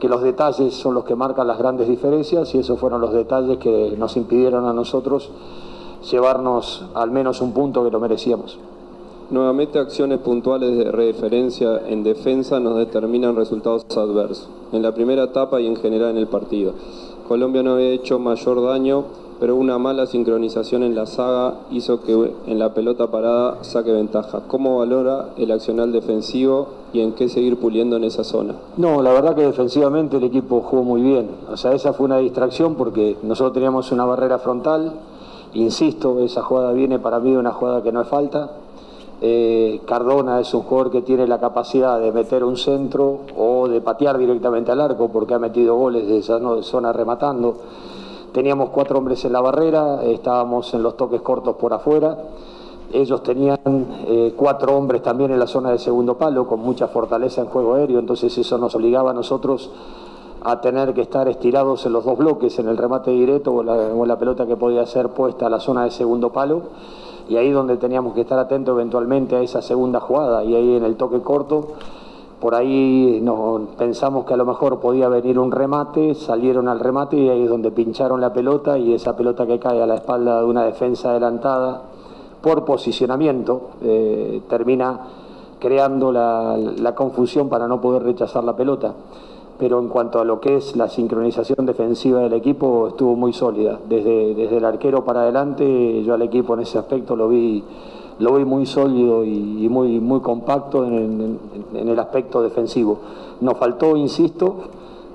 que 0.00 0.08
los 0.08 0.22
detalles 0.22 0.74
son 0.74 0.94
los 0.94 1.04
que 1.04 1.14
marcan 1.14 1.46
las 1.46 1.58
grandes 1.58 1.88
diferencias 1.88 2.54
y 2.54 2.58
esos 2.58 2.78
fueron 2.78 3.00
los 3.00 3.12
detalles 3.12 3.58
que 3.58 3.94
nos 3.96 4.16
impidieron 4.16 4.66
a 4.66 4.72
nosotros 4.72 5.30
llevarnos 6.10 6.84
al 6.94 7.10
menos 7.10 7.40
un 7.40 7.52
punto 7.52 7.84
que 7.84 7.90
lo 7.90 8.00
merecíamos. 8.00 8.58
Nuevamente 9.30 9.78
acciones 9.78 10.20
puntuales 10.20 10.74
de 10.78 10.90
referencia 10.90 11.82
en 11.86 12.02
defensa 12.02 12.60
nos 12.60 12.78
determinan 12.78 13.36
resultados 13.36 13.84
adversos, 13.94 14.48
en 14.72 14.80
la 14.80 14.94
primera 14.94 15.24
etapa 15.24 15.60
y 15.60 15.66
en 15.66 15.76
general 15.76 16.12
en 16.12 16.16
el 16.16 16.28
partido. 16.28 16.72
Colombia 17.28 17.62
no 17.62 17.72
había 17.72 17.90
hecho 17.90 18.18
mayor 18.18 18.62
daño, 18.62 19.04
pero 19.38 19.54
una 19.54 19.76
mala 19.76 20.06
sincronización 20.06 20.82
en 20.82 20.94
la 20.94 21.04
saga 21.04 21.56
hizo 21.70 22.00
que 22.04 22.32
en 22.46 22.58
la 22.58 22.72
pelota 22.72 23.08
parada 23.08 23.62
saque 23.64 23.92
ventaja. 23.92 24.44
¿Cómo 24.48 24.78
valora 24.78 25.28
el 25.36 25.52
accional 25.52 25.92
defensivo 25.92 26.68
y 26.94 27.00
en 27.00 27.12
qué 27.12 27.28
seguir 27.28 27.58
puliendo 27.58 27.96
en 27.96 28.04
esa 28.04 28.24
zona? 28.24 28.54
No, 28.78 29.02
la 29.02 29.12
verdad 29.12 29.36
que 29.36 29.42
defensivamente 29.42 30.16
el 30.16 30.24
equipo 30.24 30.62
jugó 30.62 30.84
muy 30.84 31.02
bien. 31.02 31.28
O 31.52 31.58
sea, 31.58 31.74
esa 31.74 31.92
fue 31.92 32.06
una 32.06 32.16
distracción 32.16 32.76
porque 32.76 33.18
nosotros 33.22 33.52
teníamos 33.52 33.92
una 33.92 34.06
barrera 34.06 34.38
frontal. 34.38 34.94
Insisto, 35.52 36.18
esa 36.20 36.40
jugada 36.40 36.72
viene 36.72 36.98
para 36.98 37.20
mí 37.20 37.32
de 37.32 37.36
una 37.36 37.52
jugada 37.52 37.82
que 37.82 37.92
no 37.92 38.00
es 38.00 38.08
falta 38.08 38.52
eh, 39.20 39.80
Cardona 39.84 40.38
es 40.40 40.54
un 40.54 40.62
jugador 40.62 40.92
que 40.92 41.02
tiene 41.02 41.26
la 41.26 41.40
capacidad 41.40 41.98
de 41.98 42.12
meter 42.12 42.44
un 42.44 42.56
centro 42.56 43.20
o 43.36 43.66
de 43.66 43.80
patear 43.80 44.16
directamente 44.16 44.70
al 44.70 44.80
arco 44.80 45.08
porque 45.08 45.34
ha 45.34 45.40
metido 45.40 45.74
goles 45.74 46.06
de 46.06 46.18
esa 46.18 46.38
zona 46.62 46.92
rematando. 46.92 47.56
Teníamos 48.32 48.70
cuatro 48.70 48.98
hombres 48.98 49.24
en 49.24 49.32
la 49.32 49.40
barrera, 49.40 50.04
estábamos 50.04 50.72
en 50.74 50.82
los 50.84 50.96
toques 50.96 51.20
cortos 51.20 51.56
por 51.56 51.72
afuera. 51.72 52.16
Ellos 52.92 53.22
tenían 53.22 53.58
eh, 54.06 54.34
cuatro 54.36 54.76
hombres 54.76 55.02
también 55.02 55.32
en 55.32 55.40
la 55.40 55.46
zona 55.46 55.72
de 55.72 55.78
segundo 55.78 56.16
palo 56.16 56.46
con 56.46 56.60
mucha 56.60 56.86
fortaleza 56.88 57.40
en 57.40 57.48
juego 57.48 57.74
aéreo, 57.74 57.98
entonces 57.98 58.36
eso 58.38 58.56
nos 58.56 58.74
obligaba 58.74 59.10
a 59.10 59.14
nosotros 59.14 59.70
a 60.42 60.60
tener 60.60 60.94
que 60.94 61.02
estar 61.02 61.28
estirados 61.28 61.84
en 61.84 61.92
los 61.92 62.04
dos 62.04 62.16
bloques, 62.16 62.58
en 62.60 62.68
el 62.68 62.76
remate 62.76 63.10
directo 63.10 63.52
o 63.52 63.62
la, 63.62 63.74
o 63.74 64.06
la 64.06 64.18
pelota 64.18 64.46
que 64.46 64.56
podía 64.56 64.86
ser 64.86 65.08
puesta 65.08 65.46
a 65.46 65.50
la 65.50 65.60
zona 65.60 65.84
de 65.84 65.90
segundo 65.90 66.30
palo 66.30 66.62
y 67.28 67.36
ahí 67.36 67.50
donde 67.50 67.76
teníamos 67.76 68.14
que 68.14 68.22
estar 68.22 68.38
atentos 68.38 68.74
eventualmente 68.74 69.36
a 69.36 69.40
esa 69.40 69.62
segunda 69.62 70.00
jugada 70.00 70.44
y 70.44 70.54
ahí 70.54 70.76
en 70.76 70.84
el 70.84 70.96
toque 70.96 71.20
corto 71.20 71.68
por 72.40 72.54
ahí 72.54 73.18
nos 73.20 73.62
pensamos 73.76 74.24
que 74.24 74.34
a 74.34 74.36
lo 74.36 74.44
mejor 74.44 74.78
podía 74.78 75.08
venir 75.08 75.40
un 75.40 75.50
remate, 75.50 76.14
salieron 76.14 76.68
al 76.68 76.78
remate 76.78 77.16
y 77.16 77.28
ahí 77.28 77.42
es 77.42 77.48
donde 77.48 77.72
pincharon 77.72 78.20
la 78.20 78.32
pelota 78.32 78.78
y 78.78 78.94
esa 78.94 79.16
pelota 79.16 79.44
que 79.44 79.58
cae 79.58 79.82
a 79.82 79.86
la 79.86 79.96
espalda 79.96 80.40
de 80.40 80.46
una 80.46 80.62
defensa 80.64 81.10
adelantada 81.10 81.82
por 82.40 82.64
posicionamiento 82.64 83.70
eh, 83.82 84.40
termina 84.48 85.00
creando 85.58 86.12
la, 86.12 86.56
la 86.56 86.94
confusión 86.94 87.48
para 87.48 87.66
no 87.66 87.80
poder 87.80 88.04
rechazar 88.04 88.44
la 88.44 88.54
pelota 88.54 88.94
pero 89.58 89.80
en 89.80 89.88
cuanto 89.88 90.20
a 90.20 90.24
lo 90.24 90.40
que 90.40 90.56
es 90.56 90.76
la 90.76 90.88
sincronización 90.88 91.66
defensiva 91.66 92.20
del 92.20 92.32
equipo 92.34 92.88
estuvo 92.88 93.16
muy 93.16 93.32
sólida. 93.32 93.78
Desde, 93.88 94.34
desde 94.34 94.58
el 94.58 94.64
arquero 94.64 95.04
para 95.04 95.22
adelante, 95.22 96.02
yo 96.04 96.14
al 96.14 96.22
equipo 96.22 96.54
en 96.54 96.60
ese 96.60 96.78
aspecto 96.78 97.16
lo 97.16 97.28
vi, 97.28 97.64
lo 98.20 98.34
vi 98.34 98.44
muy 98.44 98.66
sólido 98.66 99.24
y, 99.24 99.68
muy, 99.68 99.98
muy 99.98 100.20
compacto 100.20 100.84
en, 100.84 101.38
el 101.74 101.98
aspecto 101.98 102.40
defensivo. 102.40 102.98
Nos 103.40 103.58
faltó, 103.58 103.96
insisto, 103.96 104.56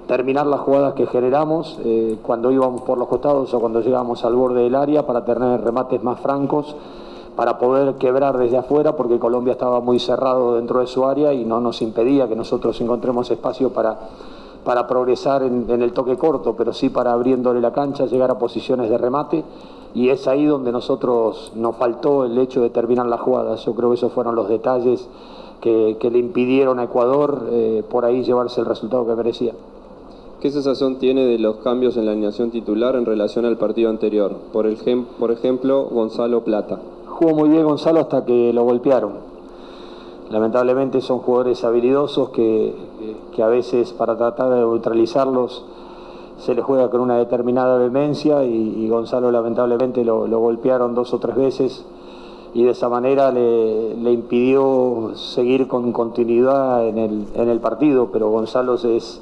terminar 0.08 0.45
las 0.45 0.60
jugadas 0.60 0.93
que 0.93 1.08
generamos 1.08 1.79
eh, 1.86 2.17
cuando 2.21 2.51
íbamos 2.51 2.82
por 2.82 2.97
los 2.97 3.08
costados 3.08 3.53
o 3.53 3.60
cuando 3.62 3.79
llegábamos 3.79 4.25
al 4.25 4.36
borde 4.36 4.62
del 4.63 4.75
área 4.75 5.06
para 5.08 5.23
tener 5.23 5.62
remates 5.62 6.03
más 6.03 6.19
francos 6.19 6.75
para 7.36 7.58
poder 7.58 7.96
quebrar 7.96 8.38
desde 8.38 8.58
afuera 8.58 8.96
porque 8.96 9.19
Colombia 9.19 9.54
estaba 9.54 9.80
muy 9.80 10.00
cerrado 10.00 10.56
dentro 10.56 10.80
de 10.80 10.88
su 10.88 11.06
área 11.06 11.34
y 11.34 11.46
no 11.46 11.60
nos 11.60 11.82
impedía 11.82 12.28
que 12.28 12.36
nosotros 12.36 12.80
encontremos 12.82 13.30
espacio 13.32 13.72
para 13.72 13.98
para 14.63 14.88
progresar 14.88 15.43
en, 15.43 15.69
el 15.69 15.93
toque 15.93 16.17
corto, 16.17 16.56
pero 16.56 16.74
sí 16.74 16.89
para 16.89 17.13
abriéndole 17.13 17.62
la 17.62 17.74
cancha, 17.74 18.06
llegar 18.06 18.32
a 18.32 18.39
posiciones 18.39 18.89
de 18.89 18.98
remate. 18.98 19.43
Y 19.93 20.10
es 20.10 20.28
ahí 20.28 20.46
donde 20.46 20.72
nosotros 20.72 21.52
nos 21.56 21.76
faltó 21.76 22.26
el 22.26 22.38
hecho 22.38 22.62
de 22.62 22.69
terminar 22.69 23.06
las 23.06 23.22
jugadas. 23.22 23.63
Yo 23.65 23.76
creo 23.76 23.89
que 23.89 23.96
esos 23.96 24.12
fueron 24.12 24.36
los 24.36 24.50
detalles 24.50 25.08
que, 25.62 25.98
que 26.00 26.10
le 26.10 26.17
impidieron 26.17 26.80
a 26.80 26.86
Ecuador 26.86 27.48
eh, 27.52 27.84
por 27.89 28.06
ahí 28.06 28.24
llevarse 28.24 28.60
el 28.60 28.65
resultado 28.65 29.06
que 29.06 29.15
merecía. 29.15 29.54
¿Qué 30.41 30.52
sensación 30.52 30.98
tiene 30.98 31.26
de 31.26 31.38
los 31.38 31.58
cambios 31.58 31.96
en 31.96 32.06
la 32.06 32.12
alineación 32.12 32.52
titular 32.52 32.96
en 32.96 33.06
relación 33.06 33.46
al 33.46 33.58
partido 33.58 33.89
anterior? 33.89 34.36
Por, 34.52 34.65
el, 34.65 34.78
por 35.19 35.32
ejemplo, 35.32 35.86
Gonzalo 35.86 36.43
Plata. 36.43 36.80
Jugó 37.13 37.36
muy 37.36 37.49
bien 37.49 37.63
Gonzalo 37.63 37.99
hasta 37.99 38.26
que 38.26 38.52
lo 38.54 38.63
golpearon. 38.63 39.13
Lamentablemente 40.32 40.99
son 40.99 41.19
jugadores 41.19 41.63
habilidosos 41.63 42.30
que, 42.30 42.73
que, 43.36 43.43
a 43.43 43.47
veces 43.47 43.93
para 43.93 44.17
tratar 44.17 44.49
de 44.49 44.58
neutralizarlos 44.58 45.63
se 46.39 46.56
les 46.56 46.65
juega 46.65 46.89
con 46.89 47.02
una 47.02 47.17
determinada 47.17 47.78
vehemencia 47.78 48.43
y, 48.43 48.89
Gonzalo 48.89 49.32
lamentablemente 49.32 50.04
lo, 50.04 50.26
lo, 50.26 50.39
golpearon 50.39 50.95
dos 50.95 51.13
o 51.13 51.19
tres 51.19 51.36
veces 51.36 51.86
y 52.56 52.63
de 52.63 52.71
esa 52.71 52.89
manera 52.89 53.32
le, 53.32 53.93
le 53.93 54.12
impidió 54.12 55.12
seguir 55.13 55.67
con 55.67 55.91
continuidad 55.91 56.88
en 56.88 56.97
el, 56.97 57.28
en 57.36 57.47
el, 57.47 57.60
partido, 57.60 58.10
pero 58.12 58.32
Gonzalo 58.32 58.73
es, 58.73 59.21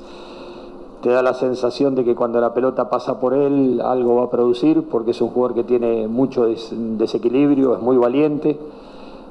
te 1.02 1.10
da 1.10 1.22
la 1.22 1.34
sensación 1.34 1.96
de 1.96 2.04
que 2.04 2.16
cuando 2.16 2.40
la 2.40 2.54
pelota 2.54 2.90
pasa 2.90 3.20
por 3.20 3.34
él 3.34 3.82
algo 3.84 4.16
va 4.16 4.26
a 4.26 4.30
producir 4.30 4.84
porque 4.90 5.12
es 5.12 5.22
un 5.22 5.30
jugador 5.30 5.56
que 5.56 5.64
tiene 5.64 6.08
mucho 6.08 6.46
des, 6.46 6.70
desequilibrio, 6.72 7.76
es 7.76 7.82
muy 7.82 7.98
valiente 7.98 8.58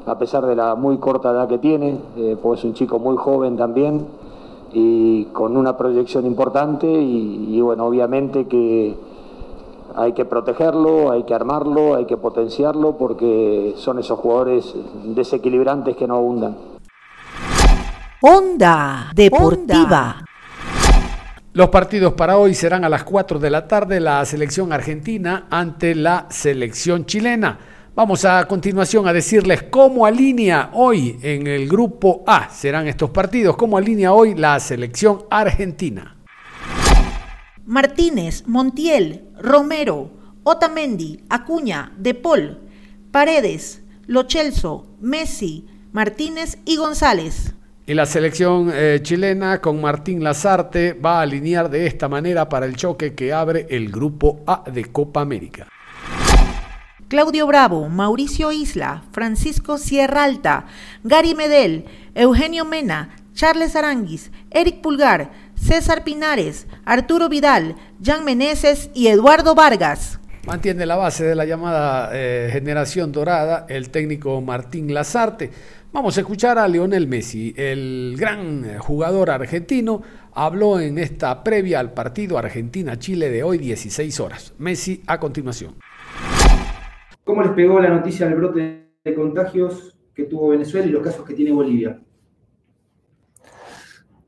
a 0.07 0.19
pesar 0.19 0.47
de 0.47 0.57
la 0.57 0.75
muy 0.75 0.99
corta 0.99 1.31
edad 1.31 1.49
que 1.49 1.59
tiene, 1.59 1.99
eh, 2.17 2.37
pues 2.41 2.61
es 2.61 2.65
un 2.65 2.75
chico 2.75 2.99
muy 2.99 3.17
joven 3.17 3.57
también 3.57 4.07
y 4.73 5.25
con 5.27 5.57
una 5.57 5.77
proyección 5.77 6.27
importante 6.27 6.87
y, 6.87 7.57
y, 7.57 7.61
bueno, 7.61 7.87
obviamente 7.87 8.47
que 8.47 8.97
hay 9.97 10.13
que 10.13 10.25
protegerlo, 10.25 11.11
hay 11.11 11.25
que 11.25 11.35
armarlo, 11.35 11.97
hay 11.97 12.07
que 12.07 12.17
potenciarlo 12.17 12.97
porque 12.97 13.75
son 13.77 13.99
esos 13.99 14.19
jugadores 14.19 14.75
desequilibrantes 15.05 15.97
que 15.97 16.07
no 16.07 16.17
abundan. 16.17 16.57
Onda 18.23 19.11
Deportiva. 19.15 20.25
Los 21.53 21.71
partidos 21.71 22.13
para 22.13 22.39
hoy 22.39 22.55
serán 22.55 22.85
a 22.85 22.89
las 22.89 23.03
4 23.03 23.41
de 23.41 23.51
la 23.51 23.67
tarde 23.67 23.99
la 23.99 24.25
selección 24.25 24.73
argentina 24.73 25.49
ante 25.51 25.97
la 25.97 26.29
selección 26.31 27.07
chilena. 27.07 27.59
Vamos 27.93 28.25
a 28.25 28.47
continuación 28.47 29.09
a 29.09 29.13
decirles 29.13 29.65
cómo 29.65 30.07
alinea 30.07 30.71
hoy 30.75 31.19
en 31.23 31.49
el 31.49 31.69
grupo 31.69 32.23
A, 32.25 32.51
serán 32.51 32.87
estos 32.87 33.11
partidos, 33.11 33.57
cómo 33.57 33.77
alinea 33.77 34.13
hoy 34.13 34.37
la 34.37 34.61
selección 34.61 35.25
argentina. 35.29 36.17
Martínez, 37.67 38.45
Montiel, 38.47 39.25
Romero, 39.37 40.13
Otamendi, 40.45 41.25
Acuña, 41.29 41.93
De 41.99 42.15
Paul, 42.15 42.61
Paredes, 43.11 43.83
Lochelso, 44.07 44.87
Messi, 45.01 45.67
Martínez 45.91 46.59
y 46.65 46.77
González. 46.77 47.55
Y 47.91 47.95
la 47.95 48.07
selección 48.07 48.71
eh, 48.73 49.01
chilena 49.03 49.61
con 49.61 49.81
Martín 49.81 50.23
Lazarte 50.23 50.93
va 50.93 51.19
a 51.19 51.23
alinear 51.23 51.69
de 51.69 51.89
esta 51.89 52.09
manera 52.09 52.49
para 52.49 52.67
el 52.67 52.77
choque 52.77 53.17
que 53.17 53.33
abre 53.33 53.67
el 53.69 53.91
grupo 53.91 54.45
A 54.47 54.63
de 54.71 54.85
Copa 54.85 55.23
América. 55.23 55.67
Claudio 57.09 57.49
Bravo, 57.49 57.89
Mauricio 57.89 58.53
Isla, 58.53 59.03
Francisco 59.11 59.77
Sierra 59.77 60.23
Alta, 60.23 60.67
Gary 61.03 61.35
Medel, 61.35 61.85
Eugenio 62.15 62.65
Mena, 62.65 63.11
Charles 63.35 63.75
Aranguis, 63.75 64.31
Eric 64.53 64.83
Pulgar, 64.83 65.33
César 65.57 66.05
Pinares, 66.05 66.69
Arturo 66.85 67.29
Vidal, 67.29 67.75
Jan 68.01 68.25
Meneses 68.25 68.91
y 68.95 69.09
Eduardo 69.09 69.57
Vargas. 69.57 70.20
Mantiene 70.47 70.87
la 70.87 70.97
base 70.97 71.25
de 71.25 71.35
la 71.35 71.45
llamada 71.45 72.11
eh, 72.15 72.49
generación 72.51 73.13
dorada 73.13 73.67
el 73.69 73.91
técnico 73.91 74.41
Martín 74.41 74.93
Lazarte. 74.95 75.51
Vamos 75.93 76.17
a 76.17 76.21
escuchar 76.21 76.57
a 76.59 76.67
Lionel 76.67 77.07
Messi, 77.07 77.53
el 77.57 78.15
gran 78.19 78.79
jugador 78.79 79.31
argentino, 79.31 80.01
habló 80.33 80.81
en 80.81 80.99
esta 80.99 81.45
previa 81.45 81.79
al 81.79 81.93
partido 81.93 82.39
Argentina-Chile 82.39 83.29
de 83.29 83.43
hoy 83.43 83.59
16 83.59 84.21
horas. 84.21 84.55
Messi 84.59 85.03
a 85.07 85.21
continuación. 85.21 85.75
¿Cómo 87.25 87.43
les 87.43 87.53
pegó 87.53 87.79
la 87.79 87.91
noticia 87.91 88.27
del 88.27 88.37
brote 88.37 88.93
de 89.05 89.15
contagios 89.15 89.95
que 90.15 90.25
tuvo 90.25 90.49
Venezuela 90.49 90.87
y 90.87 90.91
los 90.91 91.03
casos 91.03 91.27
que 91.27 91.35
tiene 91.35 91.53
Bolivia? 91.53 92.01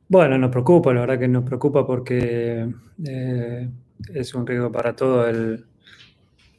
Bueno, 0.09 0.37
nos 0.37 0.51
preocupa, 0.51 0.92
la 0.92 1.01
verdad 1.01 1.18
que 1.18 1.29
nos 1.29 1.44
preocupa 1.44 1.87
porque 1.87 2.68
eh, 3.03 3.70
es 4.12 4.35
un 4.35 4.46
riesgo 4.46 4.70
para 4.70 4.94
todo 4.94 5.27
el, 5.27 5.64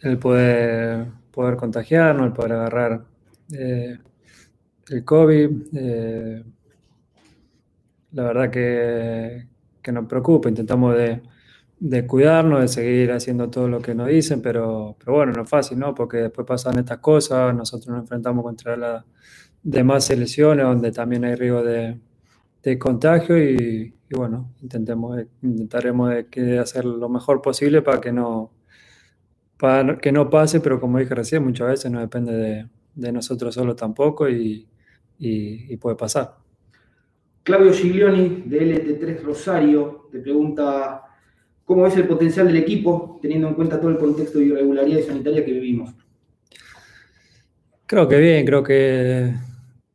el 0.03 0.17
poder, 0.19 1.07
poder 1.31 1.55
contagiarnos, 1.55 2.27
el 2.27 2.33
poder 2.33 2.53
agarrar 2.53 3.05
eh, 3.51 3.97
el 4.89 5.05
COVID. 5.05 5.49
Eh, 5.73 6.43
la 8.11 8.23
verdad 8.23 8.51
que, 8.51 9.47
que, 9.81 9.91
nos 9.91 10.05
preocupa, 10.05 10.49
intentamos 10.49 10.95
de, 10.95 11.21
de, 11.79 12.05
cuidarnos, 12.05 12.61
de 12.61 12.67
seguir 12.67 13.11
haciendo 13.11 13.49
todo 13.49 13.67
lo 13.67 13.81
que 13.81 13.95
nos 13.95 14.07
dicen, 14.07 14.41
pero, 14.41 14.95
pero 14.99 15.13
bueno, 15.13 15.31
no 15.33 15.43
es 15.43 15.49
fácil, 15.49 15.79
¿no? 15.79 15.95
Porque 15.95 16.17
después 16.17 16.45
pasan 16.45 16.77
estas 16.79 16.99
cosas, 16.99 17.55
nosotros 17.55 17.87
nos 17.87 18.01
enfrentamos 18.01 18.43
contra 18.43 18.77
las 18.77 19.03
demás 19.63 20.05
selecciones 20.05 20.65
donde 20.65 20.91
también 20.91 21.25
hay 21.25 21.35
riesgo 21.35 21.63
de 21.63 21.97
de 22.63 22.79
contagio 22.79 23.37
y, 23.37 23.93
bueno, 24.09 24.53
intentemos, 24.61 25.19
intentaremos 25.41 26.11
de, 26.31 26.59
hacer 26.59 26.85
lo 26.85 27.09
mejor 27.09 27.41
posible 27.41 27.81
para 27.81 27.99
que 27.99 28.11
no, 28.11 28.51
para 29.63 29.97
que 29.97 30.11
no 30.11 30.29
pase, 30.29 30.59
pero 30.59 30.77
como 30.77 30.99
dije 30.99 31.15
recién, 31.15 31.41
muchas 31.41 31.69
veces 31.69 31.89
no 31.89 32.01
depende 32.01 32.33
de, 32.33 32.67
de 32.95 33.11
nosotros 33.13 33.55
solo 33.55 33.77
tampoco 33.77 34.27
y, 34.27 34.67
y, 35.17 35.77
puede 35.77 35.95
pasar. 35.95 36.35
Claudio 37.43 37.71
Giglioni 37.71 38.43
de 38.45 38.59
LT3 38.59 39.21
Rosario 39.21 40.09
te 40.11 40.19
pregunta 40.19 41.03
cómo 41.63 41.87
es 41.87 41.95
el 41.95 42.07
potencial 42.07 42.47
del 42.47 42.57
equipo 42.57 43.19
teniendo 43.21 43.47
en 43.47 43.53
cuenta 43.53 43.79
todo 43.79 43.91
el 43.91 43.97
contexto 43.97 44.39
de 44.39 44.47
irregularidad 44.47 44.99
sanitaria 44.99 45.45
que 45.45 45.53
vivimos. 45.53 45.93
Creo 47.85 48.05
que 48.09 48.17
bien, 48.17 48.45
creo 48.45 48.63
que 48.63 49.33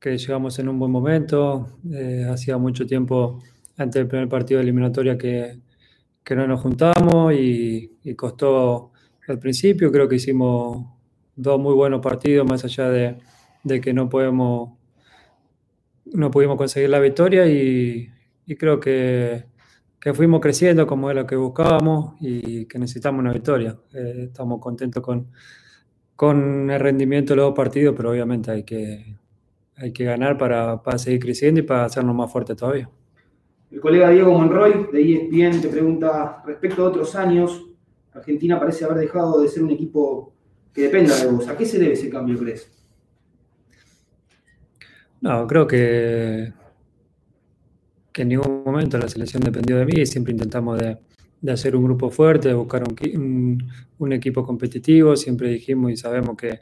que 0.00 0.16
llegamos 0.16 0.58
en 0.58 0.68
un 0.70 0.78
buen 0.78 0.90
momento. 0.90 1.80
Eh, 1.92 2.26
hacía 2.30 2.56
mucho 2.56 2.86
tiempo 2.86 3.42
antes 3.76 4.00
del 4.00 4.08
primer 4.08 4.30
partido 4.30 4.58
de 4.58 4.62
eliminatoria 4.62 5.18
que, 5.18 5.58
que 6.24 6.36
no 6.36 6.46
nos 6.46 6.60
juntamos 6.60 7.32
y, 7.34 7.90
costó 8.16 8.92
al 9.32 9.38
principio. 9.38 9.90
Creo 9.92 10.08
que 10.08 10.16
hicimos 10.16 10.86
dos 11.36 11.60
muy 11.60 11.74
buenos 11.74 12.00
partidos, 12.00 12.46
más 12.46 12.64
allá 12.64 12.88
de, 12.90 13.16
que 13.80 13.92
no 13.92 14.08
podemos 14.08 14.70
no 16.06 16.30
pudimos 16.30 16.56
conseguir 16.56 16.88
la 16.88 17.00
victoria 17.00 17.46
y, 17.46 18.10
y 18.46 18.56
creo 18.56 18.80
que, 18.80 19.44
que, 20.00 20.14
fuimos 20.14 20.40
creciendo 20.40 20.86
como 20.86 21.10
es 21.10 21.16
lo 21.16 21.26
que 21.26 21.36
buscábamos 21.36 22.14
y 22.20 22.64
que 22.64 22.78
necesitamos 22.78 23.20
una 23.20 23.32
victoria. 23.32 23.76
Eh, 23.92 24.24
estamos 24.28 24.58
contentos 24.58 25.02
con, 25.02 25.28
con 26.16 26.70
el 26.70 26.80
rendimiento 26.80 27.34
de 27.34 27.36
los 27.36 27.46
dos 27.46 27.54
partidos, 27.54 27.94
pero 27.96 28.10
obviamente 28.10 28.50
hay 28.50 28.62
que, 28.64 29.14
hay 29.76 29.92
que 29.92 30.04
ganar 30.04 30.38
para, 30.38 30.82
para, 30.82 30.98
seguir 30.98 31.20
creciendo 31.20 31.60
y 31.60 31.62
para 31.62 31.84
hacernos 31.84 32.16
más 32.16 32.32
fuertes 32.32 32.56
todavía. 32.56 32.88
El 33.70 33.80
colega 33.80 34.08
Diego 34.08 34.32
Monroy 34.32 34.88
de 34.92 35.12
ESPN 35.12 35.60
te 35.60 35.68
pregunta, 35.68 36.42
respecto 36.46 36.84
a 36.84 36.88
otros 36.88 37.14
años, 37.14 37.67
Argentina 38.18 38.58
parece 38.58 38.84
haber 38.84 38.98
dejado 38.98 39.40
de 39.40 39.48
ser 39.48 39.62
un 39.62 39.70
equipo 39.70 40.32
que 40.72 40.82
dependa 40.82 41.16
de 41.16 41.26
vos. 41.26 41.48
¿A 41.48 41.56
qué 41.56 41.64
se 41.64 41.78
debe 41.78 41.94
ese 41.94 42.10
cambio, 42.10 42.38
crees? 42.38 42.70
No, 45.20 45.46
creo 45.46 45.66
que, 45.66 46.52
en 48.14 48.28
ningún 48.28 48.62
momento 48.64 48.98
la 48.98 49.08
selección 49.08 49.42
dependió 49.42 49.76
de 49.78 49.86
mí. 49.86 50.06
Siempre 50.06 50.32
intentamos 50.32 50.78
de, 50.78 50.98
hacer 51.50 51.76
un 51.76 51.84
grupo 51.84 52.10
fuerte, 52.10 52.48
de 52.48 52.54
buscar 52.54 52.82
un, 52.84 54.12
equipo 54.12 54.44
competitivo. 54.44 55.16
Siempre 55.16 55.50
dijimos 55.50 55.92
y 55.92 55.96
sabemos 55.96 56.36
que, 56.36 56.60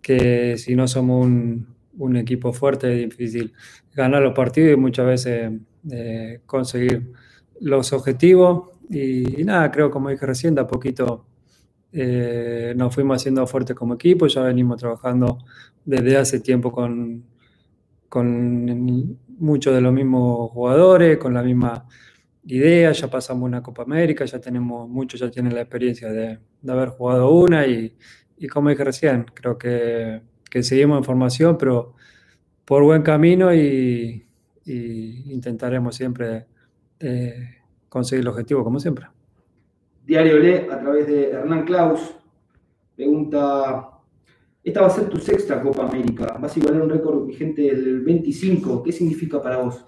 que 0.00 0.56
si 0.58 0.74
no 0.74 0.86
somos 0.88 1.26
un, 1.26 1.76
un 1.98 2.16
equipo 2.16 2.52
fuerte 2.52 2.92
es 2.92 3.10
difícil 3.10 3.52
ganar 3.94 4.22
los 4.22 4.34
partidos 4.34 4.74
y 4.74 4.76
muchas 4.76 5.06
veces 5.06 5.52
eh, 5.90 6.40
conseguir 6.46 7.12
los 7.60 7.92
objetivos. 7.92 8.70
Y, 8.88 9.44
nada, 9.44 9.70
creo, 9.70 9.90
como 9.90 10.10
dije 10.10 10.26
recién, 10.26 10.54
de 10.54 10.60
a 10.62 10.66
poquito 10.66 11.26
eh, 11.92 12.74
nos 12.76 12.94
fuimos 12.94 13.16
haciendo 13.16 13.46
fuertes 13.46 13.76
como 13.76 13.94
equipo. 13.94 14.26
Ya 14.26 14.42
venimos 14.42 14.78
trabajando 14.80 15.38
desde 15.84 16.16
hace 16.16 16.40
tiempo 16.40 16.72
con, 16.72 17.24
con 18.08 19.18
muchos 19.38 19.74
de 19.74 19.80
los 19.80 19.92
mismos 19.92 20.50
jugadores, 20.52 21.18
con 21.18 21.34
la 21.34 21.42
misma 21.42 21.86
idea. 22.44 22.92
Ya 22.92 23.08
pasamos 23.10 23.44
una 23.44 23.62
Copa 23.62 23.82
América, 23.82 24.24
ya 24.24 24.40
tenemos, 24.40 24.88
muchos 24.88 25.20
ya 25.20 25.30
tienen 25.30 25.54
la 25.54 25.62
experiencia 25.62 26.10
de, 26.10 26.38
de 26.62 26.72
haber 26.72 26.90
jugado 26.90 27.30
una. 27.30 27.66
Y, 27.66 27.96
y 28.38 28.48
como 28.48 28.70
dije 28.70 28.84
recién, 28.84 29.26
creo 29.34 29.58
que 29.58 30.22
que 30.50 30.62
seguimos 30.62 30.98
en 30.98 31.04
formación, 31.04 31.58
pero 31.58 31.94
por 32.64 32.82
buen 32.82 33.02
camino 33.02 33.54
y, 33.54 34.22
intentaremos 34.64 35.94
siempre 35.94 36.46
eh, 36.98 37.58
conseguir 37.88 38.22
el 38.22 38.28
objetivo, 38.28 38.64
como 38.64 38.80
siempre. 38.80 39.06
Diario 40.06 40.38
Le, 40.38 40.70
a 40.70 40.78
través 40.78 41.06
de 41.06 41.30
Hernán 41.30 41.64
Klaus, 41.64 42.14
pregunta, 42.94 43.90
esta 44.62 44.80
va 44.80 44.86
a 44.86 44.90
ser 44.90 45.08
tu 45.08 45.18
sexta 45.18 45.60
Copa 45.60 45.86
América, 45.86 46.38
vas 46.40 46.56
a 46.56 46.60
igualar 46.60 46.82
un 46.82 46.90
récord 46.90 47.26
vigente 47.26 47.62
del 47.62 48.00
25, 48.02 48.82
¿qué 48.82 48.92
significa 48.92 49.42
para 49.42 49.58
vos? 49.58 49.84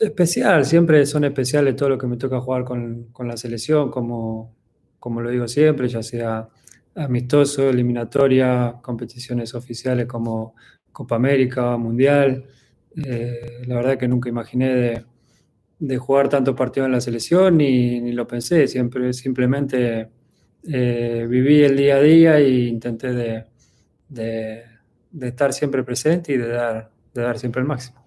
Especial, 0.00 0.64
siempre 0.64 1.04
son 1.06 1.24
especiales 1.24 1.76
todo 1.76 1.90
lo 1.90 1.98
que 1.98 2.06
me 2.06 2.16
toca 2.16 2.40
jugar 2.40 2.64
con, 2.64 3.08
con 3.12 3.28
la 3.28 3.36
selección, 3.36 3.90
como, 3.90 4.54
como 4.98 5.20
lo 5.20 5.30
digo 5.30 5.46
siempre, 5.46 5.88
ya 5.88 6.02
sea 6.02 6.48
amistoso, 6.94 7.68
eliminatoria, 7.68 8.76
competiciones 8.82 9.54
oficiales 9.54 10.06
como 10.06 10.54
Copa 10.90 11.16
América, 11.16 11.76
Mundial. 11.76 12.44
Eh, 13.04 13.62
la 13.66 13.76
verdad 13.76 13.98
que 13.98 14.08
nunca 14.08 14.28
imaginé 14.28 14.74
de, 14.74 15.04
jugar 15.98 16.28
tantos 16.28 16.54
partidos 16.54 16.86
en 16.86 16.92
la 16.92 17.00
selección 17.00 17.56
ni, 17.56 18.00
ni 18.00 18.12
lo 18.12 18.26
pensé, 18.26 18.68
siempre 18.68 19.12
simplemente 19.12 20.08
eh, 20.64 21.26
viví 21.28 21.62
el 21.62 21.76
día 21.76 21.96
a 21.96 22.00
día 22.00 22.38
e 22.38 22.66
intenté 22.66 23.12
de, 23.12 23.44
de, 24.08 24.62
de, 25.10 25.28
estar 25.28 25.52
siempre 25.52 25.82
presente 25.82 26.32
y 26.32 26.36
de 26.36 26.48
dar, 26.48 26.90
de 27.12 27.22
dar 27.22 27.38
siempre 27.38 27.60
el 27.60 27.66
máximo. 27.66 28.06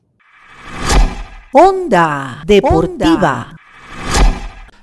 Onda 1.51 2.41
Deportiva. 2.45 3.55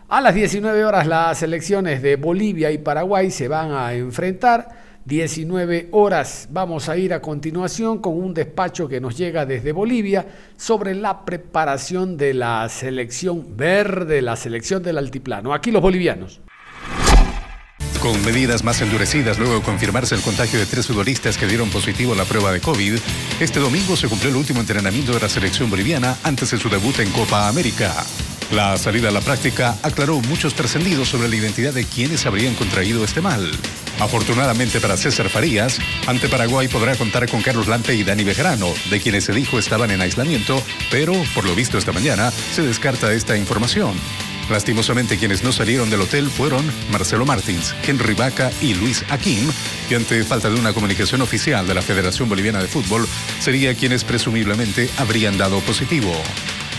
A 0.08 0.20
las 0.20 0.34
19 0.34 0.84
horas 0.84 1.06
las 1.06 1.38
selecciones 1.38 2.02
de 2.02 2.16
Bolivia 2.16 2.70
y 2.70 2.78
Paraguay 2.78 3.30
se 3.30 3.48
van 3.48 3.72
a 3.72 3.94
enfrentar. 3.94 4.81
19 5.04 5.88
horas 5.92 6.48
vamos 6.50 6.88
a 6.88 6.96
ir 6.96 7.12
a 7.12 7.20
continuación 7.20 7.98
con 7.98 8.14
un 8.14 8.34
despacho 8.34 8.88
que 8.88 9.00
nos 9.00 9.16
llega 9.16 9.46
desde 9.46 9.72
Bolivia 9.72 10.26
sobre 10.56 10.94
la 10.94 11.24
preparación 11.24 12.16
de 12.16 12.34
la 12.34 12.68
selección 12.68 13.56
verde, 13.56 14.22
la 14.22 14.36
selección 14.36 14.82
del 14.82 14.98
altiplano. 14.98 15.52
Aquí 15.52 15.70
los 15.70 15.82
bolivianos. 15.82 16.40
Con 18.00 18.24
medidas 18.24 18.64
más 18.64 18.80
endurecidas 18.80 19.38
luego 19.38 19.54
de 19.54 19.62
confirmarse 19.62 20.16
el 20.16 20.22
contagio 20.22 20.58
de 20.58 20.66
tres 20.66 20.88
futbolistas 20.88 21.38
que 21.38 21.46
dieron 21.46 21.70
positivo 21.70 22.14
a 22.14 22.16
la 22.16 22.24
prueba 22.24 22.50
de 22.50 22.60
COVID, 22.60 22.98
este 23.40 23.60
domingo 23.60 23.96
se 23.96 24.08
cumplió 24.08 24.30
el 24.30 24.36
último 24.36 24.60
entrenamiento 24.60 25.12
de 25.12 25.20
la 25.20 25.28
selección 25.28 25.70
boliviana 25.70 26.16
antes 26.24 26.50
de 26.50 26.58
su 26.58 26.68
debut 26.68 26.98
en 26.98 27.10
Copa 27.12 27.48
América. 27.48 27.92
La 28.52 28.76
salida 28.76 29.08
a 29.08 29.12
la 29.12 29.22
práctica 29.22 29.78
aclaró 29.82 30.20
muchos 30.20 30.52
trascendidos 30.52 31.08
sobre 31.08 31.26
la 31.30 31.36
identidad 31.36 31.72
de 31.72 31.86
quienes 31.86 32.26
habrían 32.26 32.54
contraído 32.54 33.02
este 33.02 33.22
mal. 33.22 33.50
Afortunadamente 33.98 34.78
para 34.78 34.98
César 34.98 35.30
Farías, 35.30 35.78
ante 36.06 36.28
Paraguay 36.28 36.68
podrá 36.68 36.94
contar 36.94 37.26
con 37.30 37.40
Carlos 37.40 37.66
Lampe 37.66 37.94
y 37.94 38.04
Dani 38.04 38.24
Bejarano, 38.24 38.68
de 38.90 39.00
quienes 39.00 39.24
se 39.24 39.32
dijo 39.32 39.58
estaban 39.58 39.90
en 39.90 40.02
aislamiento, 40.02 40.62
pero 40.90 41.14
por 41.34 41.46
lo 41.46 41.54
visto 41.54 41.78
esta 41.78 41.92
mañana 41.92 42.30
se 42.30 42.60
descarta 42.60 43.14
esta 43.14 43.38
información. 43.38 43.94
Lastimosamente 44.50 45.16
quienes 45.16 45.42
no 45.42 45.50
salieron 45.50 45.88
del 45.88 46.02
hotel 46.02 46.28
fueron 46.28 46.70
Marcelo 46.90 47.24
Martins, 47.24 47.74
Henry 47.86 48.12
Vaca 48.12 48.50
y 48.60 48.74
Luis 48.74 49.02
Aquim, 49.08 49.50
y 49.88 49.94
ante 49.94 50.22
falta 50.24 50.50
de 50.50 50.60
una 50.60 50.74
comunicación 50.74 51.22
oficial 51.22 51.66
de 51.66 51.72
la 51.72 51.80
Federación 51.80 52.28
Boliviana 52.28 52.60
de 52.60 52.68
Fútbol, 52.68 53.08
sería 53.40 53.74
quienes 53.74 54.04
presumiblemente 54.04 54.90
habrían 54.98 55.38
dado 55.38 55.60
positivo. 55.60 56.12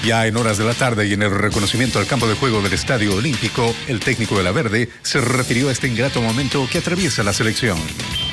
Ya 0.03 0.27
en 0.27 0.35
horas 0.35 0.57
de 0.57 0.65
la 0.65 0.73
tarde 0.73 1.07
y 1.07 1.13
en 1.13 1.23
el 1.23 1.31
reconocimiento 1.31 1.97
al 1.97 2.07
campo 2.07 2.27
de 2.27 2.35
juego 2.35 2.61
del 2.61 2.73
Estadio 2.73 3.15
Olímpico, 3.15 3.73
el 3.87 3.99
técnico 3.99 4.37
de 4.37 4.43
la 4.43 4.51
Verde 4.51 4.89
se 5.01 5.21
refirió 5.21 5.69
a 5.69 5.71
este 5.71 5.87
ingrato 5.87 6.21
momento 6.21 6.67
que 6.69 6.79
atraviesa 6.79 7.23
la 7.23 7.33
selección. 7.33 7.77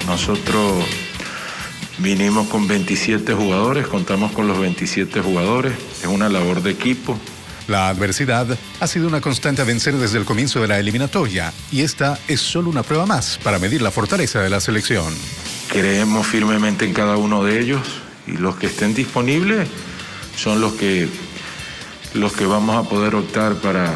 Nosotros 0.06 0.85
Vinimos 2.02 2.48
con 2.48 2.66
27 2.66 3.35
jugadores, 3.35 3.87
contamos 3.87 4.33
con 4.33 4.48
los 4.48 4.59
27 4.59 5.20
jugadores, 5.20 5.74
es 6.00 6.06
una 6.06 6.30
labor 6.30 6.62
de 6.62 6.70
equipo. 6.70 7.18
La 7.68 7.88
adversidad 7.88 8.59
ha 8.80 8.87
sido 8.87 9.06
una 9.06 9.20
constante 9.20 9.61
a 9.61 9.66
vencer 9.66 9.94
desde 9.96 10.16
el 10.16 10.24
comienzo 10.24 10.62
de 10.62 10.68
la 10.68 10.78
eliminatoria 10.78 11.52
y 11.70 11.83
esta 11.83 12.18
es 12.26 12.40
solo 12.40 12.70
una 12.70 12.83
prueba 12.83 13.04
más 13.04 13.38
para 13.44 13.59
medir 13.59 13.83
la 13.83 13.90
fortaleza 13.90 14.40
de 14.40 14.48
la 14.48 14.61
selección. 14.61 15.12
Creemos 15.70 16.26
firmemente 16.26 16.87
en 16.87 16.94
cada 16.94 17.18
uno 17.18 17.44
de 17.44 17.61
ellos 17.61 17.83
y 18.26 18.33
los 18.33 18.56
que 18.56 18.68
estén 18.68 18.94
disponibles 18.94 19.68
son 20.37 20.62
los 20.62 20.72
que, 20.72 21.06
los 22.14 22.33
que 22.33 22.46
vamos 22.46 22.77
a 22.77 22.88
poder 22.88 23.14
optar 23.14 23.55
para, 23.57 23.94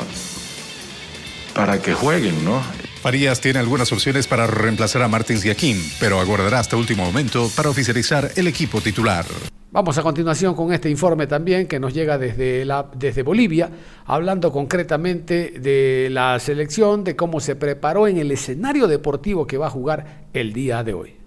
para 1.55 1.81
que 1.81 1.95
jueguen, 1.95 2.45
¿no? 2.45 2.63
Farías 3.03 3.41
tiene 3.41 3.59
algunas 3.59 3.93
opciones 3.93 4.27
para 4.27 4.47
reemplazar 4.47 5.03
a 5.03 5.09
Martins 5.09 5.43
Yaquín, 5.43 5.79
pero 6.01 6.21
aguardará 6.21 6.59
hasta 6.59 6.77
último 6.77 7.05
momento 7.05 7.51
para 7.55 7.69
oficializar 7.69 8.31
el 8.37 8.47
equipo 8.47 8.81
titular. 8.81 9.27
Vamos 9.71 9.99
a 9.99 10.03
continuación 10.03 10.55
con 10.55 10.73
este 10.73 10.89
informe 10.89 11.27
también 11.27 11.67
que 11.67 11.81
nos 11.81 11.93
llega 11.93 12.17
desde, 12.17 12.65
la, 12.65 12.87
desde 12.95 13.23
Bolivia, 13.23 13.69
hablando 14.07 14.53
concretamente 14.53 15.55
de 15.59 16.09
la 16.11 16.39
selección, 16.39 17.03
de 17.05 17.17
cómo 17.17 17.41
se 17.41 17.57
preparó 17.57 18.07
en 18.07 18.19
el 18.19 18.31
escenario 18.31 18.87
deportivo 18.87 19.47
que 19.47 19.59
va 19.59 19.67
a 19.67 19.71
jugar 19.71 20.29
el 20.33 20.53
día 20.53 20.85
de 20.85 20.95
hoy 20.95 21.24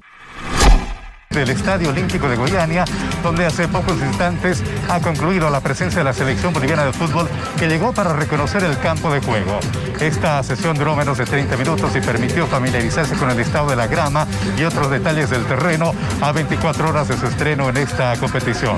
del 1.37 1.49
Estadio 1.51 1.89
Olímpico 1.89 2.27
de 2.27 2.35
Goiânia, 2.35 2.83
donde 3.21 3.45
hace 3.45 3.67
pocos 3.67 3.95
instantes 3.99 4.63
ha 4.89 4.99
concluido 4.99 5.49
la 5.51 5.61
presencia 5.61 5.99
de 5.99 6.03
la 6.03 6.13
selección 6.13 6.51
boliviana 6.51 6.83
de 6.83 6.93
fútbol 6.93 7.29
que 7.59 7.67
llegó 7.67 7.93
para 7.93 8.13
reconocer 8.13 8.63
el 8.63 8.77
campo 8.79 9.11
de 9.13 9.21
juego. 9.21 9.59
Esta 9.99 10.41
sesión 10.41 10.77
duró 10.77 10.95
menos 10.95 11.17
de 11.17 11.25
30 11.25 11.55
minutos 11.57 11.95
y 11.95 12.01
permitió 12.01 12.47
familiarizarse 12.47 13.15
con 13.15 13.29
el 13.29 13.39
estado 13.39 13.69
de 13.69 13.75
la 13.75 13.87
grama 13.87 14.25
y 14.57 14.63
otros 14.63 14.89
detalles 14.89 15.29
del 15.29 15.45
terreno 15.45 15.93
a 16.21 16.31
24 16.31 16.89
horas 16.89 17.07
de 17.07 17.17
su 17.17 17.27
estreno 17.27 17.69
en 17.69 17.77
esta 17.77 18.15
competición. 18.17 18.77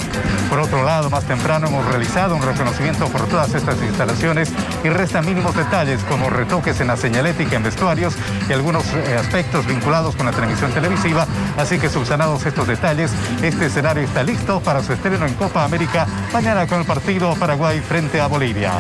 Por 0.50 0.60
otro 0.60 0.84
lado, 0.84 1.10
más 1.10 1.24
temprano 1.24 1.68
hemos 1.68 1.86
realizado 1.86 2.36
un 2.36 2.42
reconocimiento 2.42 3.08
por 3.08 3.28
todas 3.28 3.54
estas 3.54 3.82
instalaciones 3.82 4.52
y 4.84 4.90
restan 4.90 5.26
mínimos 5.26 5.56
detalles 5.56 6.02
como 6.10 6.30
retoques 6.30 6.82
en 6.82 6.88
la 6.88 6.98
señalética 6.98 7.56
en 7.56 7.64
vestuarios 7.64 8.16
y 8.50 8.54
algunos 8.54 8.84
eh, 8.94 9.16
aspectos 9.18 9.66
vinculados 9.66 10.16
con 10.16 10.26
la 10.26 10.32
transmisión 10.32 10.72
televisiva, 10.72 11.28
así 11.60 11.78
que 11.78 11.90
subsanados 11.90 12.46
estos 12.46 12.68
detalles, 12.68 13.12
este 13.44 13.68
escenario 13.68 14.04
está 14.04 14.24
listo 14.24 14.60
para 14.62 14.82
su 14.84 14.94
estreno 14.94 15.26
en 15.26 15.34
Copa 15.34 15.64
América 15.64 16.08
mañana 16.32 16.66
con 16.68 16.80
el 16.80 16.86
partido 16.86 17.36
Paraguay 17.36 17.80
frente 17.82 18.20
a 18.20 18.28
Bolivia. 18.28 18.72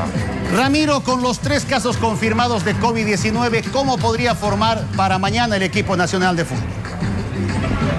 Ramiro, 0.55 1.01
con 1.01 1.21
los 1.21 1.39
tres 1.39 1.65
casos 1.65 1.97
confirmados 1.97 2.65
de 2.65 2.75
COVID-19, 2.75 3.69
¿cómo 3.71 3.97
podría 3.97 4.33
formar 4.33 4.83
para 4.95 5.19
mañana 5.19 5.57
el 5.57 5.63
equipo 5.63 5.95
nacional 5.95 6.35
de 6.35 6.45
fútbol? 6.45 6.88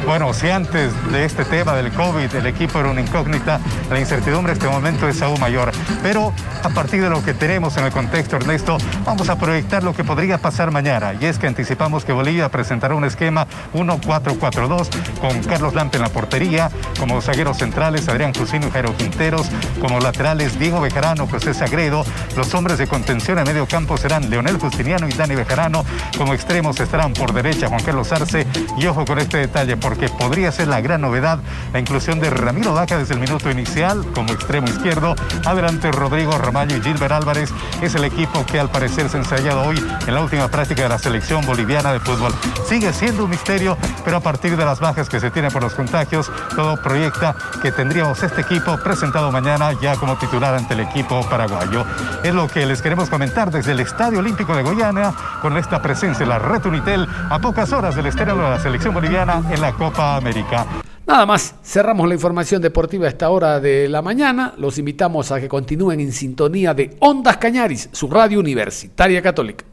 Bueno, 0.07 0.35
si 0.35 0.49
antes 0.49 0.93
de 1.13 1.25
este 1.25 1.45
tema 1.45 1.75
del 1.75 1.93
COVID 1.93 2.35
el 2.35 2.47
equipo 2.47 2.81
era 2.81 2.91
una 2.91 3.01
incógnita, 3.01 3.61
la 3.91 4.01
incertidumbre 4.01 4.53
en 4.53 4.59
este 4.59 4.69
momento 4.69 5.09
es 5.09 5.23
aún 5.23 5.39
mayor. 5.39 5.71
Pero 6.03 6.33
a 6.65 6.69
partir 6.71 7.03
de 7.03 7.11
lo 7.11 7.23
que 7.23 7.33
tenemos 7.33 7.77
en 7.77 7.85
el 7.85 7.93
contexto, 7.93 8.37
Ernesto, 8.37 8.77
vamos 9.05 9.29
a 9.29 9.37
proyectar 9.37 9.85
lo 9.85 9.95
que 9.95 10.03
podría 10.03 10.39
pasar 10.39 10.71
mañana. 10.71 11.15
Y 11.21 11.27
es 11.27 11.39
que 11.39 11.47
anticipamos 11.47 12.05
que 12.05 12.13
Bolivia 12.13 12.49
presentará 12.49 12.95
un 12.95 13.05
esquema 13.05 13.47
1-4-4-2 13.75 14.89
con 15.21 15.43
Carlos 15.45 15.75
Lampe 15.75 15.99
en 15.99 16.03
la 16.03 16.09
portería, 16.09 16.71
como 16.99 17.21
zagueros 17.21 17.59
centrales 17.59 18.09
Adrián 18.09 18.33
Cusino 18.33 18.67
y 18.67 18.71
Jairo 18.71 18.97
Quinteros, 18.97 19.49
como 19.81 20.01
laterales 20.01 20.59
Diego 20.59 20.81
Bejarano, 20.81 21.29
José 21.29 21.55
Sagredo. 21.55 22.05
Los 22.37 22.53
hombres 22.55 22.79
de 22.79 22.87
contención 22.87 23.39
en 23.39 23.45
medio 23.45 23.67
campo 23.67 23.97
serán 23.97 24.29
Leonel 24.29 24.59
Justiniano 24.59 25.09
y 25.09 25.13
Dani 25.13 25.35
Bejarano. 25.35 25.85
Como 26.17 26.35
extremos 26.35 26.81
estarán 26.81 27.13
por 27.13 27.33
derecha 27.33 27.69
Juan 27.69 27.83
Carlos 27.83 28.11
Arce. 28.13 28.47
Y 28.77 28.87
ojo 28.87 29.05
con 29.05 29.19
este 29.19 29.39
detalle, 29.39 29.77
porque 29.77 30.00
que 30.01 30.09
podría 30.09 30.51
ser 30.51 30.69
la 30.69 30.81
gran 30.81 31.03
novedad, 31.03 31.41
la 31.75 31.79
inclusión 31.79 32.21
de 32.21 32.31
Ramiro 32.31 32.73
Daca 32.73 32.97
desde 32.97 33.13
el 33.13 33.21
minuto 33.21 33.51
inicial 33.51 34.03
como 34.15 34.33
extremo 34.33 34.67
izquierdo. 34.67 35.15
Adelante 35.45 35.93
Rodrigo 35.93 36.39
Ramallo 36.39 36.75
y 36.77 36.81
Gilbert 36.81 37.13
Álvarez 37.13 37.51
es 37.83 37.95
el 37.95 38.05
equipo 38.05 38.47
que 38.47 38.59
al 38.59 38.71
parecer 38.71 39.11
se 39.11 39.19
ha 39.19 39.21
ensayado 39.21 39.63
hoy 39.63 39.77
en 40.07 40.15
la 40.15 40.23
última 40.23 40.49
práctica 40.49 40.85
de 40.85 40.89
la 40.89 40.99
selección 40.99 41.45
boliviana 41.45 41.93
de 41.93 42.01
fútbol. 42.01 42.33
Sigue 42.67 42.95
siendo 42.95 43.25
un 43.25 43.31
misterio, 43.31 43.77
pero 44.03 44.17
a 44.17 44.21
partir 44.21 44.57
de 44.57 44.65
las 44.65 44.81
bajas 44.81 45.11
que 45.11 45.21
se 45.21 45.31
tienen 45.31 45.53
por 45.53 45.63
los 45.63 45.75
contagios, 45.75 46.33
todo 46.57 46.81
proyecta 46.83 47.37
que 47.61 47.71
tendríamos 47.71 48.23
este 48.23 48.41
equipo 48.41 48.79
presentado 48.79 49.31
mañana 49.31 49.73
ya 49.83 49.97
como 49.97 50.17
titular 50.17 50.55
ante 50.55 50.73
el 50.73 50.81
equipo 50.81 51.29
paraguayo. 51.29 51.85
Es 52.25 52.33
lo 52.33 52.49
que 52.49 52.65
les 52.65 52.81
queremos 52.81 53.11
comentar 53.11 53.51
desde 53.51 53.73
el 53.73 53.81
Estadio 53.81 54.21
Olímpico 54.21 54.57
de 54.57 54.63
Goiânia 54.63 55.13
con 55.43 55.59
esta 55.59 55.83
presencia 55.83 56.25
de 56.25 56.31
la 56.31 56.39
Red 56.39 56.65
Unitel 56.65 57.07
a 57.29 57.39
pocas 57.39 57.71
horas 57.73 57.95
del 57.95 58.07
estreno 58.07 58.37
de 58.37 58.43
la 58.43 58.59
selección 58.59 58.95
boliviana 58.95 59.43
en 59.51 59.61
la 59.61 59.73
Copa 59.81 60.17
América. 60.17 60.67
Nada 61.07 61.25
más, 61.25 61.55
cerramos 61.65 62.07
la 62.07 62.13
información 62.13 62.61
deportiva 62.61 63.07
a 63.07 63.09
esta 63.09 63.31
hora 63.31 63.61
de 63.61 63.89
la 63.89 64.03
mañana. 64.03 64.53
Los 64.59 64.77
invitamos 64.77 65.33
a 65.33 65.41
que 65.41 65.49
continúen 65.49 66.01
en 66.01 66.13
sintonía 66.13 66.75
de 66.75 66.99
Ondas 67.01 67.39
Cañaris, 67.39 67.89
su 67.91 68.07
radio 68.11 68.41
universitaria 68.41 69.23
católica. 69.23 69.65